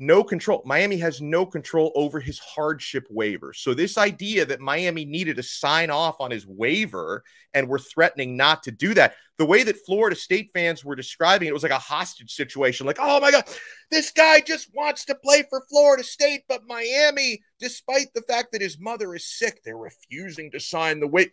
No 0.00 0.24
control. 0.24 0.62
Miami 0.64 0.96
has 0.96 1.20
no 1.20 1.44
control 1.44 1.92
over 1.94 2.18
his 2.18 2.38
hardship 2.38 3.06
waiver. 3.10 3.52
So, 3.52 3.74
this 3.74 3.98
idea 3.98 4.46
that 4.46 4.58
Miami 4.58 5.04
needed 5.04 5.36
to 5.36 5.42
sign 5.42 5.90
off 5.90 6.16
on 6.20 6.30
his 6.30 6.46
waiver 6.46 7.22
and 7.52 7.68
were 7.68 7.78
threatening 7.78 8.36
not 8.36 8.62
to 8.62 8.70
do 8.70 8.94
that, 8.94 9.14
the 9.36 9.44
way 9.44 9.62
that 9.62 9.84
Florida 9.84 10.16
State 10.16 10.50
fans 10.54 10.84
were 10.84 10.96
describing 10.96 11.48
it, 11.48 11.52
was 11.52 11.62
like 11.62 11.70
a 11.70 11.78
hostage 11.78 12.34
situation. 12.34 12.86
Like, 12.86 12.98
oh 12.98 13.20
my 13.20 13.30
God, 13.30 13.44
this 13.90 14.10
guy 14.10 14.40
just 14.40 14.74
wants 14.74 15.04
to 15.04 15.14
play 15.14 15.44
for 15.50 15.64
Florida 15.68 16.02
State, 16.02 16.44
but 16.48 16.66
Miami, 16.66 17.42
despite 17.58 18.12
the 18.14 18.22
fact 18.22 18.52
that 18.52 18.62
his 18.62 18.80
mother 18.80 19.14
is 19.14 19.26
sick, 19.26 19.60
they're 19.62 19.76
refusing 19.76 20.50
to 20.52 20.60
sign 20.60 21.00
the 21.00 21.06
waiver. 21.06 21.30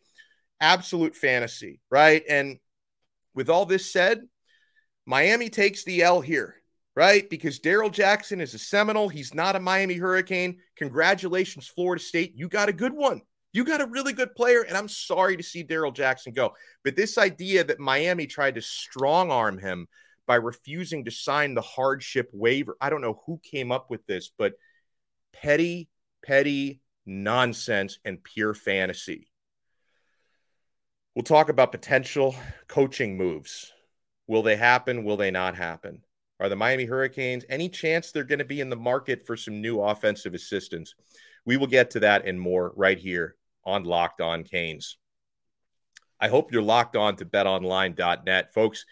Absolute 0.60 1.16
fantasy, 1.16 1.80
right? 1.90 2.24
And 2.28 2.60
with 3.34 3.50
all 3.50 3.66
this 3.66 3.94
said, 3.94 4.24
Miami 5.06 5.50
takes 5.50 5.86
the 5.86 6.02
L 6.02 6.20
here 6.20 6.58
right? 6.98 7.30
Because 7.30 7.60
Darrell 7.60 7.92
Jackson 7.92 8.42
is 8.42 8.56
a 8.56 8.58
Seminole. 8.58 9.08
He's 9.08 9.32
not 9.32 9.56
a 9.56 9.60
Miami 9.60 9.94
Hurricane. 9.94 10.58
Congratulations, 10.78 11.68
Florida 11.68 12.04
State. 12.04 12.34
You 12.36 12.50
got 12.50 12.70
a 12.70 12.74
good 12.74 12.92
one. 12.92 13.22
You 13.54 13.66
got 13.66 13.82
a 13.82 13.86
really 13.86 14.14
good 14.14 14.34
player, 14.34 14.64
and 14.64 14.76
I'm 14.76 14.88
sorry 14.88 15.38
to 15.38 15.44
see 15.44 15.62
Darrell 15.62 15.92
Jackson 15.92 16.34
go. 16.34 16.56
But 16.84 16.96
this 16.96 17.20
idea 17.20 17.64
that 17.66 17.80
Miami 17.80 18.26
tried 18.26 18.56
to 18.56 18.64
strong 18.64 19.30
arm 19.30 19.60
him 19.60 19.88
by 20.26 20.38
refusing 20.38 21.06
to 21.06 21.12
sign 21.12 21.54
the 21.54 21.62
hardship 21.62 22.32
waiver, 22.34 22.76
I 22.82 22.90
don't 22.90 23.02
know 23.02 23.22
who 23.28 23.40
came 23.44 23.72
up 23.72 23.92
with 23.92 24.04
this, 24.08 24.32
but 24.36 24.54
petty, 25.34 25.90
petty 26.26 26.82
nonsense 27.06 28.00
and 28.06 28.24
pure 28.24 28.56
fantasy. 28.56 29.30
We'll 31.14 31.22
talk 31.22 31.50
about 31.50 31.72
potential 31.72 32.36
coaching 32.68 33.18
moves. 33.18 33.72
Will 34.26 34.42
they 34.42 34.56
happen? 34.56 35.04
Will 35.04 35.18
they 35.18 35.30
not 35.30 35.56
happen? 35.56 36.02
Are 36.40 36.50
the 36.50 36.56
Miami 36.56 36.86
Hurricanes 36.86 37.46
any 37.50 37.68
chance 37.68 38.12
they're 38.12 38.24
going 38.24 38.40
to 38.40 38.46
be 38.46 38.62
in 38.62 38.70
the 38.70 38.76
market 38.76 39.26
for 39.26 39.36
some 39.36 39.62
new 39.62 39.82
offensive 39.82 40.34
assistance? 40.34 40.94
We 41.46 41.58
will 41.58 41.68
get 41.68 41.92
to 41.92 42.02
that 42.02 42.26
and 42.26 42.40
more 42.40 42.74
right 42.76 42.98
here 42.98 43.36
on 43.66 43.84
Locked 43.84 44.22
On 44.22 44.44
Canes. 44.44 44.98
I 46.20 46.28
hope 46.28 46.52
you're 46.52 46.62
locked 46.62 46.96
on 46.96 47.16
to 47.18 47.26
betonline.net. 47.26 48.54
Folks, 48.54 48.86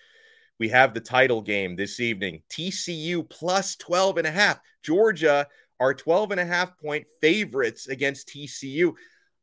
we 0.60 0.70
have 0.70 0.94
the 0.94 1.02
title 1.02 1.42
game 1.42 1.76
this 1.76 2.00
evening. 2.00 2.42
TCU 2.50 3.28
plus 3.30 3.76
12 3.76 4.18
and 4.18 4.28
a 4.28 4.32
half. 4.32 4.60
Georgia 4.84 5.48
are 5.80 5.94
12 5.94 6.32
and 6.32 6.40
a 6.40 6.46
half 6.46 6.78
point 6.78 7.06
favorites 7.22 7.88
against 7.88 8.30
TCU. 8.30 8.94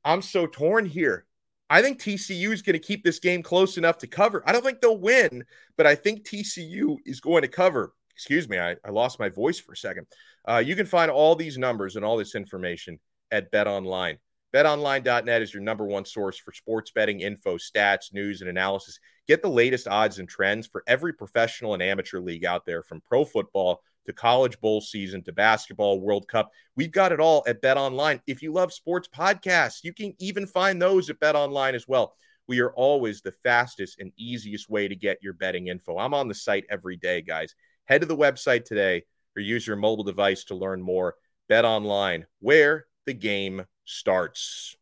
I'm 0.05 0.23
so 0.23 0.47
torn 0.47 0.87
here. 0.87 1.27
I 1.73 1.81
think 1.81 1.99
TCU 1.99 2.53
is 2.53 2.61
going 2.61 2.75
to 2.75 2.87
keep 2.87 3.03
this 3.03 3.19
game 3.19 3.43
close 3.43 3.79
enough 3.79 3.97
to 3.99 4.07
cover. 4.07 4.43
I 4.45 4.53
don't 4.53 4.63
think 4.63 4.83
they'll 4.83 4.99
win, 4.99 5.43
but 5.79 5.87
I 5.87 5.95
think 5.95 6.23
TCU 6.23 6.99
is 7.07 7.19
going 7.19 7.41
to 7.41 7.49
cover. 7.49 7.95
Excuse 8.15 8.47
me, 8.47 8.59
I, 8.59 8.77
I 8.85 8.91
lost 8.91 9.19
my 9.19 9.31
voice 9.31 9.59
for 9.59 9.73
a 9.73 9.77
second. 9.77 10.07
Uh, 10.47 10.59
you 10.59 10.77
can 10.77 10.85
find 10.85 11.11
all 11.11 11.35
these 11.35 11.57
numbers 11.57 11.97
and 11.97 12.05
all 12.05 12.19
this 12.19 12.35
information 12.35 13.01
at 13.31 13.51
Bet 13.51 13.67
Online. 13.67 14.19
BetOnline.net 14.55 15.41
is 15.41 15.55
your 15.55 15.63
number 15.63 15.87
one 15.87 16.05
source 16.05 16.37
for 16.37 16.53
sports 16.53 16.91
betting 16.91 17.21
info, 17.21 17.57
stats, 17.57 18.13
news, 18.13 18.43
and 18.43 18.51
analysis. 18.51 19.01
Get 19.27 19.41
the 19.41 19.49
latest 19.49 19.89
odds 19.89 20.19
and 20.19 20.29
trends 20.29 20.67
for 20.67 20.85
every 20.87 21.15
professional 21.15 21.73
and 21.73 21.83
amateur 21.83 22.21
league 22.21 22.45
out 22.45 22.67
there, 22.67 22.83
from 22.83 23.01
pro 23.01 23.25
football 23.25 23.81
to 24.07 24.13
college 24.13 24.59
bowl 24.61 24.81
season 24.81 25.23
to 25.25 25.33
basketball 25.33 26.01
World 26.01 26.27
Cup. 26.29 26.51
We've 26.77 26.93
got 26.93 27.13
it 27.13 27.21
all 27.21 27.43
at 27.47 27.61
Bet 27.61 27.77
Online. 27.77 28.21
If 28.27 28.43
you 28.43 28.53
love 28.53 28.73
sports 28.73 29.09
podcasts, 29.09 29.85
you 29.85 29.93
can 29.93 30.15
even 30.19 30.47
find 30.47 30.81
those 30.81 31.11
at 31.11 31.21
Bet 31.21 31.37
Online 31.37 31.75
as 31.75 31.87
well. 31.87 32.15
We 32.49 32.61
are 32.61 32.73
always 32.73 33.21
the 33.21 33.33
fastest 33.33 34.01
and 34.01 34.13
easiest 34.17 34.69
way 34.69 34.89
to 34.89 34.97
get 34.97 35.23
your 35.23 35.33
betting 35.33 35.69
info. 35.69 35.99
I'm 35.99 36.15
on 36.15 36.29
the 36.29 36.35
site 36.35 36.65
every 36.69 36.97
day, 36.97 37.23
guys. 37.23 37.55
Head 37.85 38.01
to 38.01 38.07
the 38.07 38.17
website 38.17 38.65
today 38.65 39.05
or 39.37 39.43
use 39.43 39.67
your 39.67 39.77
mobile 39.77 40.05
device 40.05 40.45
to 40.45 40.55
learn 40.55 40.83
more. 40.83 41.15
Bet 41.49 41.65
Online, 41.65 42.27
where 42.41 42.87
the 43.07 43.15
game 43.15 43.65
starts. 43.85 44.77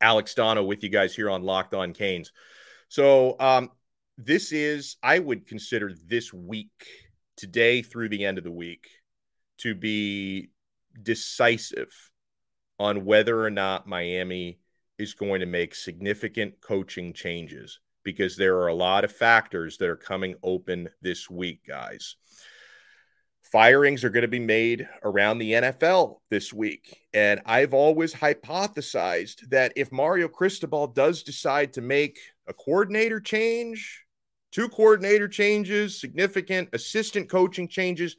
Alex 0.00 0.34
Donno 0.34 0.64
with 0.64 0.82
you 0.82 0.88
guys 0.88 1.14
here 1.14 1.30
on 1.30 1.42
Locked 1.42 1.74
On 1.74 1.92
Canes. 1.92 2.32
So, 2.88 3.36
um, 3.38 3.70
this 4.18 4.52
is, 4.52 4.96
I 5.02 5.18
would 5.18 5.46
consider 5.46 5.94
this 6.06 6.32
week 6.32 6.70
today 7.42 7.82
through 7.82 8.08
the 8.08 8.24
end 8.24 8.38
of 8.38 8.44
the 8.44 8.52
week, 8.52 8.86
to 9.58 9.74
be 9.74 10.50
decisive 11.02 11.92
on 12.78 13.04
whether 13.04 13.44
or 13.44 13.50
not 13.50 13.88
Miami 13.88 14.60
is 14.96 15.14
going 15.14 15.40
to 15.40 15.46
make 15.46 15.74
significant 15.74 16.60
coaching 16.60 17.12
changes 17.12 17.80
because 18.04 18.36
there 18.36 18.58
are 18.58 18.68
a 18.68 18.74
lot 18.74 19.02
of 19.02 19.10
factors 19.10 19.76
that 19.78 19.88
are 19.88 19.96
coming 19.96 20.36
open 20.44 20.88
this 21.00 21.28
week, 21.28 21.66
guys. 21.66 22.14
Firings 23.50 24.04
are 24.04 24.10
going 24.10 24.22
to 24.22 24.28
be 24.28 24.38
made 24.38 24.88
around 25.02 25.38
the 25.38 25.50
NFL 25.50 26.20
this 26.30 26.52
week. 26.52 26.96
And 27.12 27.40
I've 27.44 27.74
always 27.74 28.14
hypothesized 28.14 29.48
that 29.50 29.72
if 29.74 29.90
Mario 29.90 30.28
Cristobal 30.28 30.86
does 30.86 31.24
decide 31.24 31.72
to 31.72 31.80
make 31.80 32.20
a 32.46 32.54
coordinator 32.54 33.18
change, 33.18 34.01
two 34.52 34.68
coordinator 34.68 35.26
changes, 35.26 36.00
significant 36.00 36.68
assistant 36.72 37.28
coaching 37.28 37.66
changes, 37.66 38.16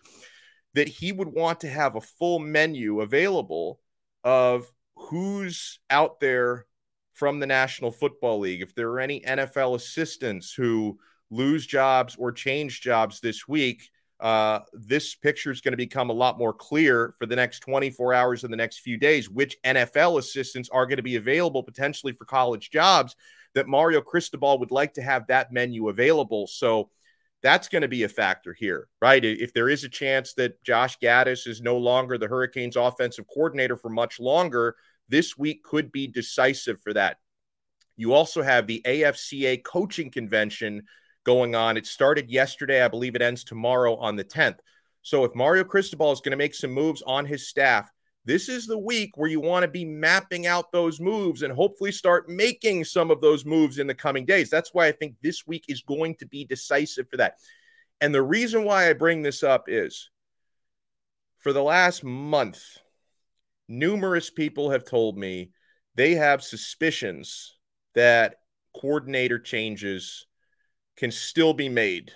that 0.74 0.88
he 0.88 1.12
would 1.12 1.30
want 1.30 1.62
to 1.62 1.70
have 1.70 1.96
a 1.96 2.02
full 2.02 2.40
menu 2.40 3.02
available 3.02 3.80
of 4.24 4.72
who's 4.96 5.80
out 5.90 6.20
there 6.20 6.66
from 7.14 7.40
the 7.40 7.46
National 7.46 7.92
Football 7.92 8.40
League. 8.40 8.62
If 8.62 8.74
there 8.74 8.90
are 8.90 9.00
any 9.00 9.22
NFL 9.22 9.76
assistants 9.76 10.54
who 10.54 10.98
lose 11.30 11.66
jobs 11.66 12.16
or 12.18 12.32
change 12.32 12.82
jobs 12.82 13.20
this 13.20 13.48
week, 13.48 13.90
uh, 14.20 14.60
this 14.74 15.16
picture 15.16 15.52
is 15.52 15.62
going 15.62 15.74
to 15.74 15.78
become 15.78 16.10
a 16.10 16.14
lot 16.14 16.38
more 16.40 16.54
clear 16.54 17.14
for 17.20 17.26
the 17.26 17.36
next 17.36 17.60
24 17.60 18.14
hours 18.14 18.44
and 18.44 18.54
the 18.54 18.58
next 18.58 18.80
few 18.80 18.98
days, 18.98 19.30
which 19.30 19.62
NFL 19.64 20.18
assistants 20.18 20.70
are 20.70 20.86
going 20.86 20.98
to 20.98 21.04
be 21.04 21.18
available 21.18 21.62
potentially 21.62 22.14
for 22.14 22.26
college 22.26 22.72
jobs 22.72 23.16
that 23.56 23.68
Mario 23.68 24.02
Cristobal 24.02 24.60
would 24.60 24.72
like 24.72 24.94
to 24.94 25.02
have 25.02 25.28
that 25.28 25.52
menu 25.52 25.90
available. 25.90 26.48
So 26.48 26.90
that's 27.42 27.68
going 27.68 27.82
to 27.82 27.88
be 27.88 28.04
a 28.04 28.10
factor 28.10 28.54
here, 28.54 28.88
right? 29.02 29.24
If 29.24 29.54
there 29.54 29.70
is 29.70 29.84
a 29.84 29.90
chance 29.90 30.34
that 30.36 30.64
Josh 30.64 30.98
Gattis 31.00 31.46
is 31.46 31.62
no 31.62 31.78
longer 31.78 32.18
the 32.18 32.28
Hurricanes 32.28 32.78
offensive 32.78 33.26
coordinator 33.32 33.76
for 33.76 33.90
much 33.90 34.20
longer, 34.20 34.76
this 35.10 35.38
week 35.38 35.64
could 35.64 35.92
be 35.92 36.08
decisive 36.08 36.82
for 36.82 36.94
that. 36.94 37.18
You 37.98 38.14
also 38.14 38.42
have 38.42 38.66
the 38.66 38.82
AFCA 38.86 39.64
coaching 39.64 40.10
convention 40.10 40.84
going 41.26 41.54
on. 41.54 41.78
It 41.78 41.86
started 41.86 42.30
yesterday. 42.30 42.82
I 42.82 42.88
believe 42.88 43.16
it 43.16 43.22
ends 43.22 43.44
tomorrow 43.44 43.98
on 43.98 44.16
the 44.16 44.24
10th. 44.24 44.60
So 45.02 45.26
if 45.26 45.36
Mario 45.36 45.64
Cristobal 45.66 46.12
is 46.12 46.22
going 46.22 46.32
to 46.32 46.38
make 46.38 46.56
some 46.56 46.72
moves 46.72 47.04
on 47.06 47.26
his 47.26 47.48
staff, 47.48 47.92
this 48.26 48.48
is 48.48 48.66
the 48.66 48.78
week 48.78 49.18
where 49.18 49.30
you 49.30 49.42
want 49.42 49.64
to 49.64 49.68
be 49.68 49.84
mapping 49.84 50.48
out 50.48 50.72
those 50.72 51.00
moves 51.02 51.42
and 51.42 51.54
hopefully 51.54 51.92
start 51.92 52.30
making 52.30 52.86
some 52.86 53.12
of 53.12 53.20
those 53.20 53.46
moves 53.46 53.80
in 53.80 53.88
the 53.88 53.94
coming 53.94 54.26
days. 54.26 54.50
That's 54.50 54.74
why 54.74 54.88
I 54.88 54.94
think 54.94 55.16
this 55.22 55.46
week 55.46 55.66
is 55.68 55.82
going 55.82 56.16
to 56.16 56.26
be 56.26 56.46
decisive 56.46 57.10
for 57.10 57.18
that. 57.18 57.36
And 58.00 58.16
the 58.16 58.22
reason 58.22 58.64
why 58.64 58.90
I 58.90 58.94
bring 58.94 59.22
this 59.22 59.44
up 59.44 59.66
is 59.68 60.10
for 61.40 61.52
the 61.52 61.64
last 61.64 62.04
month, 62.04 62.62
numerous 63.68 64.30
people 64.30 64.72
have 64.72 64.86
told 64.86 65.18
me 65.18 65.52
they 65.96 66.16
have 66.16 66.42
suspicions 66.42 67.58
that 67.94 68.36
coordinator 68.74 69.40
changes 69.40 70.26
can 70.96 71.12
still 71.12 71.54
be 71.54 71.68
made. 71.70 72.12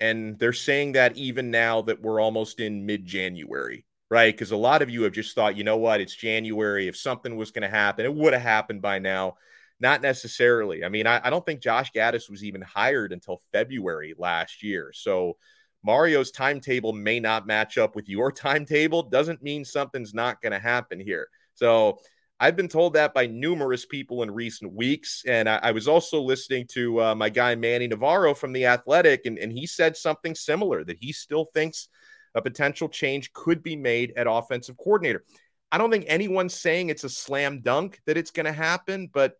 And 0.00 0.38
they're 0.38 0.54
saying 0.54 0.92
that 0.92 1.16
even 1.16 1.50
now 1.50 1.82
that 1.82 2.00
we're 2.00 2.20
almost 2.20 2.58
in 2.58 2.86
mid 2.86 3.04
January, 3.04 3.84
right? 4.12 4.34
Because 4.34 4.50
a 4.50 4.56
lot 4.58 4.82
of 4.82 4.90
you 4.90 5.04
have 5.04 5.14
just 5.14 5.34
thought, 5.34 5.56
you 5.56 5.64
know 5.64 5.78
what, 5.78 6.02
it's 6.02 6.14
January. 6.14 6.86
If 6.86 6.98
something 6.98 7.34
was 7.34 7.50
going 7.50 7.62
to 7.62 7.74
happen, 7.74 8.04
it 8.04 8.14
would 8.14 8.34
have 8.34 8.42
happened 8.42 8.82
by 8.82 8.98
now. 8.98 9.36
Not 9.80 10.02
necessarily. 10.02 10.84
I 10.84 10.90
mean, 10.90 11.06
I, 11.06 11.22
I 11.24 11.30
don't 11.30 11.46
think 11.46 11.62
Josh 11.62 11.90
Gattis 11.92 12.28
was 12.28 12.44
even 12.44 12.60
hired 12.60 13.14
until 13.14 13.40
February 13.52 14.14
last 14.18 14.62
year. 14.62 14.92
So 14.94 15.38
Mario's 15.82 16.30
timetable 16.30 16.92
may 16.92 17.20
not 17.20 17.46
match 17.46 17.78
up 17.78 17.96
with 17.96 18.06
your 18.06 18.30
timetable. 18.46 19.04
Doesn't 19.04 19.42
mean 19.42 19.64
something's 19.64 20.12
not 20.12 20.42
going 20.42 20.52
to 20.52 20.58
happen 20.58 21.00
here. 21.00 21.28
So 21.54 21.98
I've 22.38 22.54
been 22.54 22.68
told 22.68 22.92
that 22.92 23.14
by 23.14 23.28
numerous 23.28 23.86
people 23.86 24.22
in 24.22 24.30
recent 24.30 24.74
weeks. 24.74 25.22
And 25.26 25.48
I, 25.48 25.58
I 25.62 25.70
was 25.70 25.88
also 25.88 26.20
listening 26.20 26.66
to 26.72 27.00
uh, 27.00 27.14
my 27.14 27.30
guy 27.30 27.54
Manny 27.54 27.86
Navarro 27.86 28.34
from 28.34 28.52
The 28.52 28.66
Athletic, 28.66 29.24
and, 29.24 29.38
and 29.38 29.50
he 29.50 29.66
said 29.66 29.96
something 29.96 30.34
similar 30.34 30.84
that 30.84 30.98
he 31.00 31.12
still 31.12 31.46
thinks 31.54 31.88
a 32.34 32.42
potential 32.42 32.88
change 32.88 33.32
could 33.32 33.62
be 33.62 33.76
made 33.76 34.12
at 34.16 34.26
offensive 34.28 34.76
coordinator. 34.76 35.24
I 35.70 35.78
don't 35.78 35.90
think 35.90 36.04
anyone's 36.06 36.54
saying 36.54 36.88
it's 36.90 37.04
a 37.04 37.08
slam 37.08 37.60
dunk 37.60 38.00
that 38.06 38.16
it's 38.16 38.30
going 38.30 38.46
to 38.46 38.52
happen, 38.52 39.08
but 39.12 39.34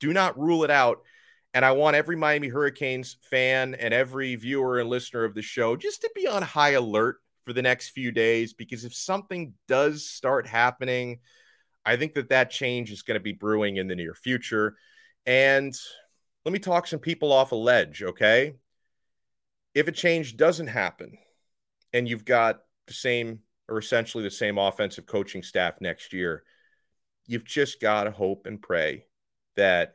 do 0.00 0.12
not 0.12 0.38
rule 0.38 0.64
it 0.64 0.70
out. 0.70 0.98
And 1.54 1.64
I 1.64 1.72
want 1.72 1.96
every 1.96 2.16
Miami 2.16 2.48
Hurricanes 2.48 3.16
fan 3.30 3.74
and 3.74 3.94
every 3.94 4.36
viewer 4.36 4.78
and 4.78 4.90
listener 4.90 5.24
of 5.24 5.34
the 5.34 5.40
show 5.40 5.74
just 5.74 6.02
to 6.02 6.10
be 6.14 6.26
on 6.26 6.42
high 6.42 6.72
alert 6.72 7.16
for 7.46 7.54
the 7.54 7.62
next 7.62 7.90
few 7.90 8.12
days 8.12 8.52
because 8.52 8.84
if 8.84 8.94
something 8.94 9.54
does 9.66 10.06
start 10.06 10.46
happening, 10.46 11.20
I 11.86 11.96
think 11.96 12.14
that 12.14 12.28
that 12.28 12.50
change 12.50 12.90
is 12.90 13.02
going 13.02 13.14
to 13.14 13.22
be 13.22 13.32
brewing 13.32 13.76
in 13.76 13.88
the 13.88 13.94
near 13.94 14.14
future. 14.14 14.76
And 15.24 15.74
let 16.44 16.52
me 16.52 16.58
talk 16.58 16.86
some 16.86 16.98
people 16.98 17.32
off 17.32 17.52
a 17.52 17.56
ledge, 17.56 18.02
okay? 18.02 18.56
If 19.74 19.88
a 19.88 19.92
change 19.92 20.36
doesn't 20.36 20.66
happen 20.66 21.16
and 21.96 22.06
you've 22.06 22.26
got 22.26 22.60
the 22.86 22.92
same 22.92 23.40
or 23.68 23.78
essentially 23.78 24.22
the 24.22 24.30
same 24.30 24.58
offensive 24.58 25.06
coaching 25.06 25.42
staff 25.42 25.80
next 25.80 26.12
year, 26.12 26.44
you've 27.26 27.44
just 27.44 27.80
got 27.80 28.04
to 28.04 28.10
hope 28.10 28.46
and 28.46 28.60
pray 28.60 29.06
that 29.56 29.94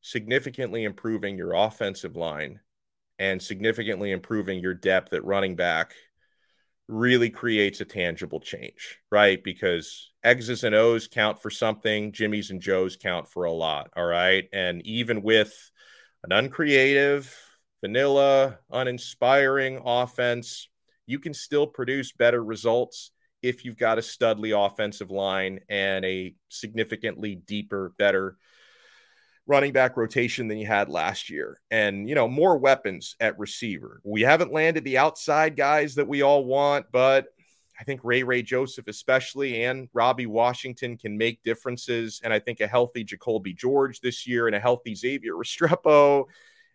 significantly 0.00 0.84
improving 0.84 1.36
your 1.36 1.52
offensive 1.52 2.14
line 2.14 2.60
and 3.18 3.42
significantly 3.42 4.12
improving 4.12 4.60
your 4.60 4.72
depth 4.72 5.12
at 5.12 5.24
running 5.24 5.56
back 5.56 5.94
really 6.88 7.28
creates 7.28 7.80
a 7.80 7.84
tangible 7.84 8.38
change, 8.38 9.00
right? 9.10 9.42
Because 9.42 10.12
X's 10.22 10.62
and 10.62 10.76
O's 10.76 11.08
count 11.08 11.42
for 11.42 11.50
something, 11.50 12.12
Jimmy's 12.12 12.50
and 12.50 12.60
Joe's 12.60 12.96
count 12.96 13.28
for 13.28 13.44
a 13.44 13.52
lot. 13.52 13.90
All 13.96 14.06
right. 14.06 14.48
And 14.52 14.86
even 14.86 15.22
with 15.22 15.72
an 16.22 16.30
uncreative, 16.30 17.36
vanilla, 17.80 18.60
uninspiring 18.70 19.82
offense, 19.84 20.68
you 21.06 21.18
can 21.18 21.34
still 21.34 21.66
produce 21.66 22.12
better 22.12 22.42
results 22.42 23.12
if 23.42 23.64
you've 23.64 23.76
got 23.76 23.98
a 23.98 24.02
studly 24.02 24.52
offensive 24.54 25.10
line 25.10 25.60
and 25.68 26.04
a 26.04 26.34
significantly 26.48 27.36
deeper, 27.36 27.94
better 27.98 28.36
running 29.46 29.72
back 29.72 29.96
rotation 29.96 30.48
than 30.48 30.58
you 30.58 30.66
had 30.66 30.88
last 30.88 31.30
year. 31.30 31.60
And 31.70 32.08
you 32.08 32.14
know 32.14 32.28
more 32.28 32.58
weapons 32.58 33.14
at 33.20 33.38
receiver. 33.38 34.00
We 34.04 34.22
haven't 34.22 34.52
landed 34.52 34.84
the 34.84 34.98
outside 34.98 35.56
guys 35.56 35.94
that 35.94 36.08
we 36.08 36.22
all 36.22 36.44
want 36.44 36.86
but 36.90 37.26
i 37.78 37.84
think 37.84 38.00
ray 38.02 38.22
ray 38.22 38.42
joseph 38.42 38.88
especially 38.88 39.64
and 39.64 39.90
robbie 39.92 40.26
washington 40.26 40.96
can 40.96 41.16
make 41.16 41.42
differences. 41.44 42.20
And 42.24 42.32
i 42.32 42.38
think 42.40 42.60
a 42.60 42.66
healthy 42.66 43.04
Jacoby 43.04 43.52
george 43.52 44.00
this 44.00 44.26
year 44.26 44.46
and 44.48 44.56
a 44.56 44.60
healthy 44.60 44.94
xavier 44.94 45.34
restrepo 45.34 46.24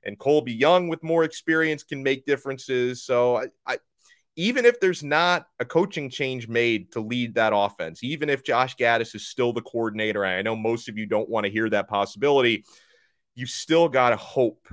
and 0.03 0.17
colbie 0.17 0.57
young 0.57 0.87
with 0.87 1.03
more 1.03 1.23
experience 1.23 1.83
can 1.83 2.01
make 2.03 2.25
differences. 2.25 3.03
So 3.03 3.37
I, 3.37 3.47
I 3.65 3.77
even 4.35 4.65
if 4.65 4.79
there's 4.79 5.03
not 5.03 5.47
a 5.59 5.65
coaching 5.65 6.09
change 6.09 6.47
made 6.47 6.91
to 6.93 7.01
lead 7.01 7.35
that 7.35 7.53
offense, 7.53 8.03
even 8.03 8.29
if 8.29 8.43
Josh 8.43 8.75
Gattis 8.75 9.13
is 9.13 9.27
still 9.27 9.51
the 9.51 9.61
coordinator, 9.61 10.25
I 10.25 10.41
know 10.41 10.55
most 10.55 10.87
of 10.87 10.97
you 10.97 11.05
don't 11.05 11.29
want 11.29 11.45
to 11.45 11.51
hear 11.51 11.69
that 11.69 11.89
possibility, 11.89 12.65
you 13.35 13.45
still 13.45 13.89
got 13.89 14.11
to 14.11 14.15
hope 14.15 14.67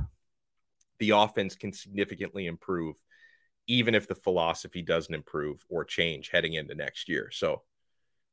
the 0.99 1.11
offense 1.11 1.57
can 1.57 1.73
significantly 1.73 2.47
improve, 2.47 2.97
even 3.67 3.95
if 3.95 4.07
the 4.07 4.15
philosophy 4.15 4.83
doesn't 4.83 5.15
improve 5.15 5.65
or 5.69 5.85
change 5.85 6.31
heading 6.31 6.55
into 6.55 6.75
next 6.75 7.09
year. 7.09 7.31
So 7.33 7.63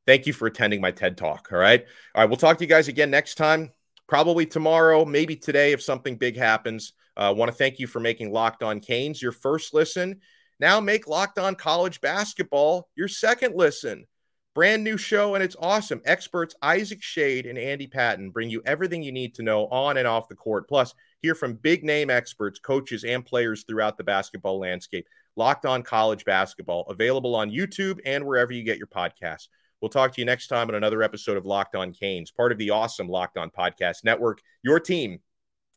thank 0.06 0.28
you 0.28 0.34
for 0.34 0.48
attending 0.48 0.82
my 0.82 0.92
TED 0.92 1.18
Talk. 1.18 1.50
All 1.52 1.58
right. 1.58 1.86
All 2.14 2.22
right. 2.22 2.30
We'll 2.30 2.38
talk 2.38 2.58
to 2.60 2.64
you 2.64 2.70
guys 2.70 2.88
again 2.88 3.10
next 3.10 3.36
time, 3.36 3.72
probably 4.08 4.46
tomorrow, 4.46 5.06
maybe 5.06 5.36
today 5.36 5.72
if 5.72 5.82
something 5.82 6.18
big 6.18 6.38
happens. 6.38 6.94
I 7.18 7.28
uh, 7.28 7.34
want 7.34 7.50
to 7.50 7.58
thank 7.58 7.80
you 7.80 7.88
for 7.88 8.00
making 8.00 8.32
Locked 8.32 8.62
On 8.62 8.80
Canes 8.80 9.22
your 9.22 9.32
first 9.32 9.74
listen. 9.74 10.20
Now 10.60 10.80
make 10.80 11.08
Locked 11.08 11.40
On 11.40 11.56
College 11.56 12.02
Basketball 12.02 12.90
your 12.96 13.08
second 13.08 13.56
listen. 13.56 14.06
Brand 14.54 14.86
new 14.86 14.96
show, 14.96 15.36
and 15.36 15.44
it's 15.44 15.58
awesome. 15.60 16.02
Experts 16.06 16.56
Isaac 16.62 17.02
Schade 17.02 17.46
and 17.46 17.58
Andy 17.58 17.88
Patton 17.88 18.30
bring 18.30 18.50
you 18.50 18.62
everything 18.66 19.04
you 19.04 19.12
need 19.12 19.36
to 19.36 19.44
know 19.44 19.68
on 19.68 19.98
and 19.98 20.08
off 20.08 20.30
the 20.30 20.36
court. 20.36 20.70
Plus, 20.70 20.94
hear 21.22 21.36
from 21.36 21.56
big 21.56 21.84
name 21.84 22.10
experts, 22.10 22.58
coaches, 22.58 23.04
and 23.04 23.26
players 23.26 23.66
throughout 23.68 23.98
the 23.98 24.06
basketball 24.06 24.58
landscape. 24.58 25.08
Locked 25.36 25.66
On 25.66 25.84
College 25.84 26.24
Basketball, 26.24 26.86
available 26.88 27.36
on 27.36 27.52
YouTube 27.52 28.00
and 28.06 28.26
wherever 28.26 28.54
you 28.54 28.64
get 28.64 28.78
your 28.78 28.88
podcasts. 28.88 29.50
We'll 29.82 29.90
talk 29.90 30.14
to 30.14 30.22
you 30.22 30.26
next 30.26 30.48
time 30.48 30.70
on 30.70 30.76
another 30.76 31.04
episode 31.04 31.36
of 31.36 31.46
Locked 31.46 31.76
On 31.76 31.92
Canes, 31.92 32.32
part 32.32 32.54
of 32.54 32.58
the 32.58 32.70
awesome 32.70 33.10
Locked 33.10 33.38
On 33.38 33.50
Podcast 33.50 34.06
Network, 34.06 34.40
your 34.64 34.80
team 34.80 35.20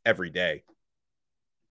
every 0.07 0.31
day. 0.31 0.63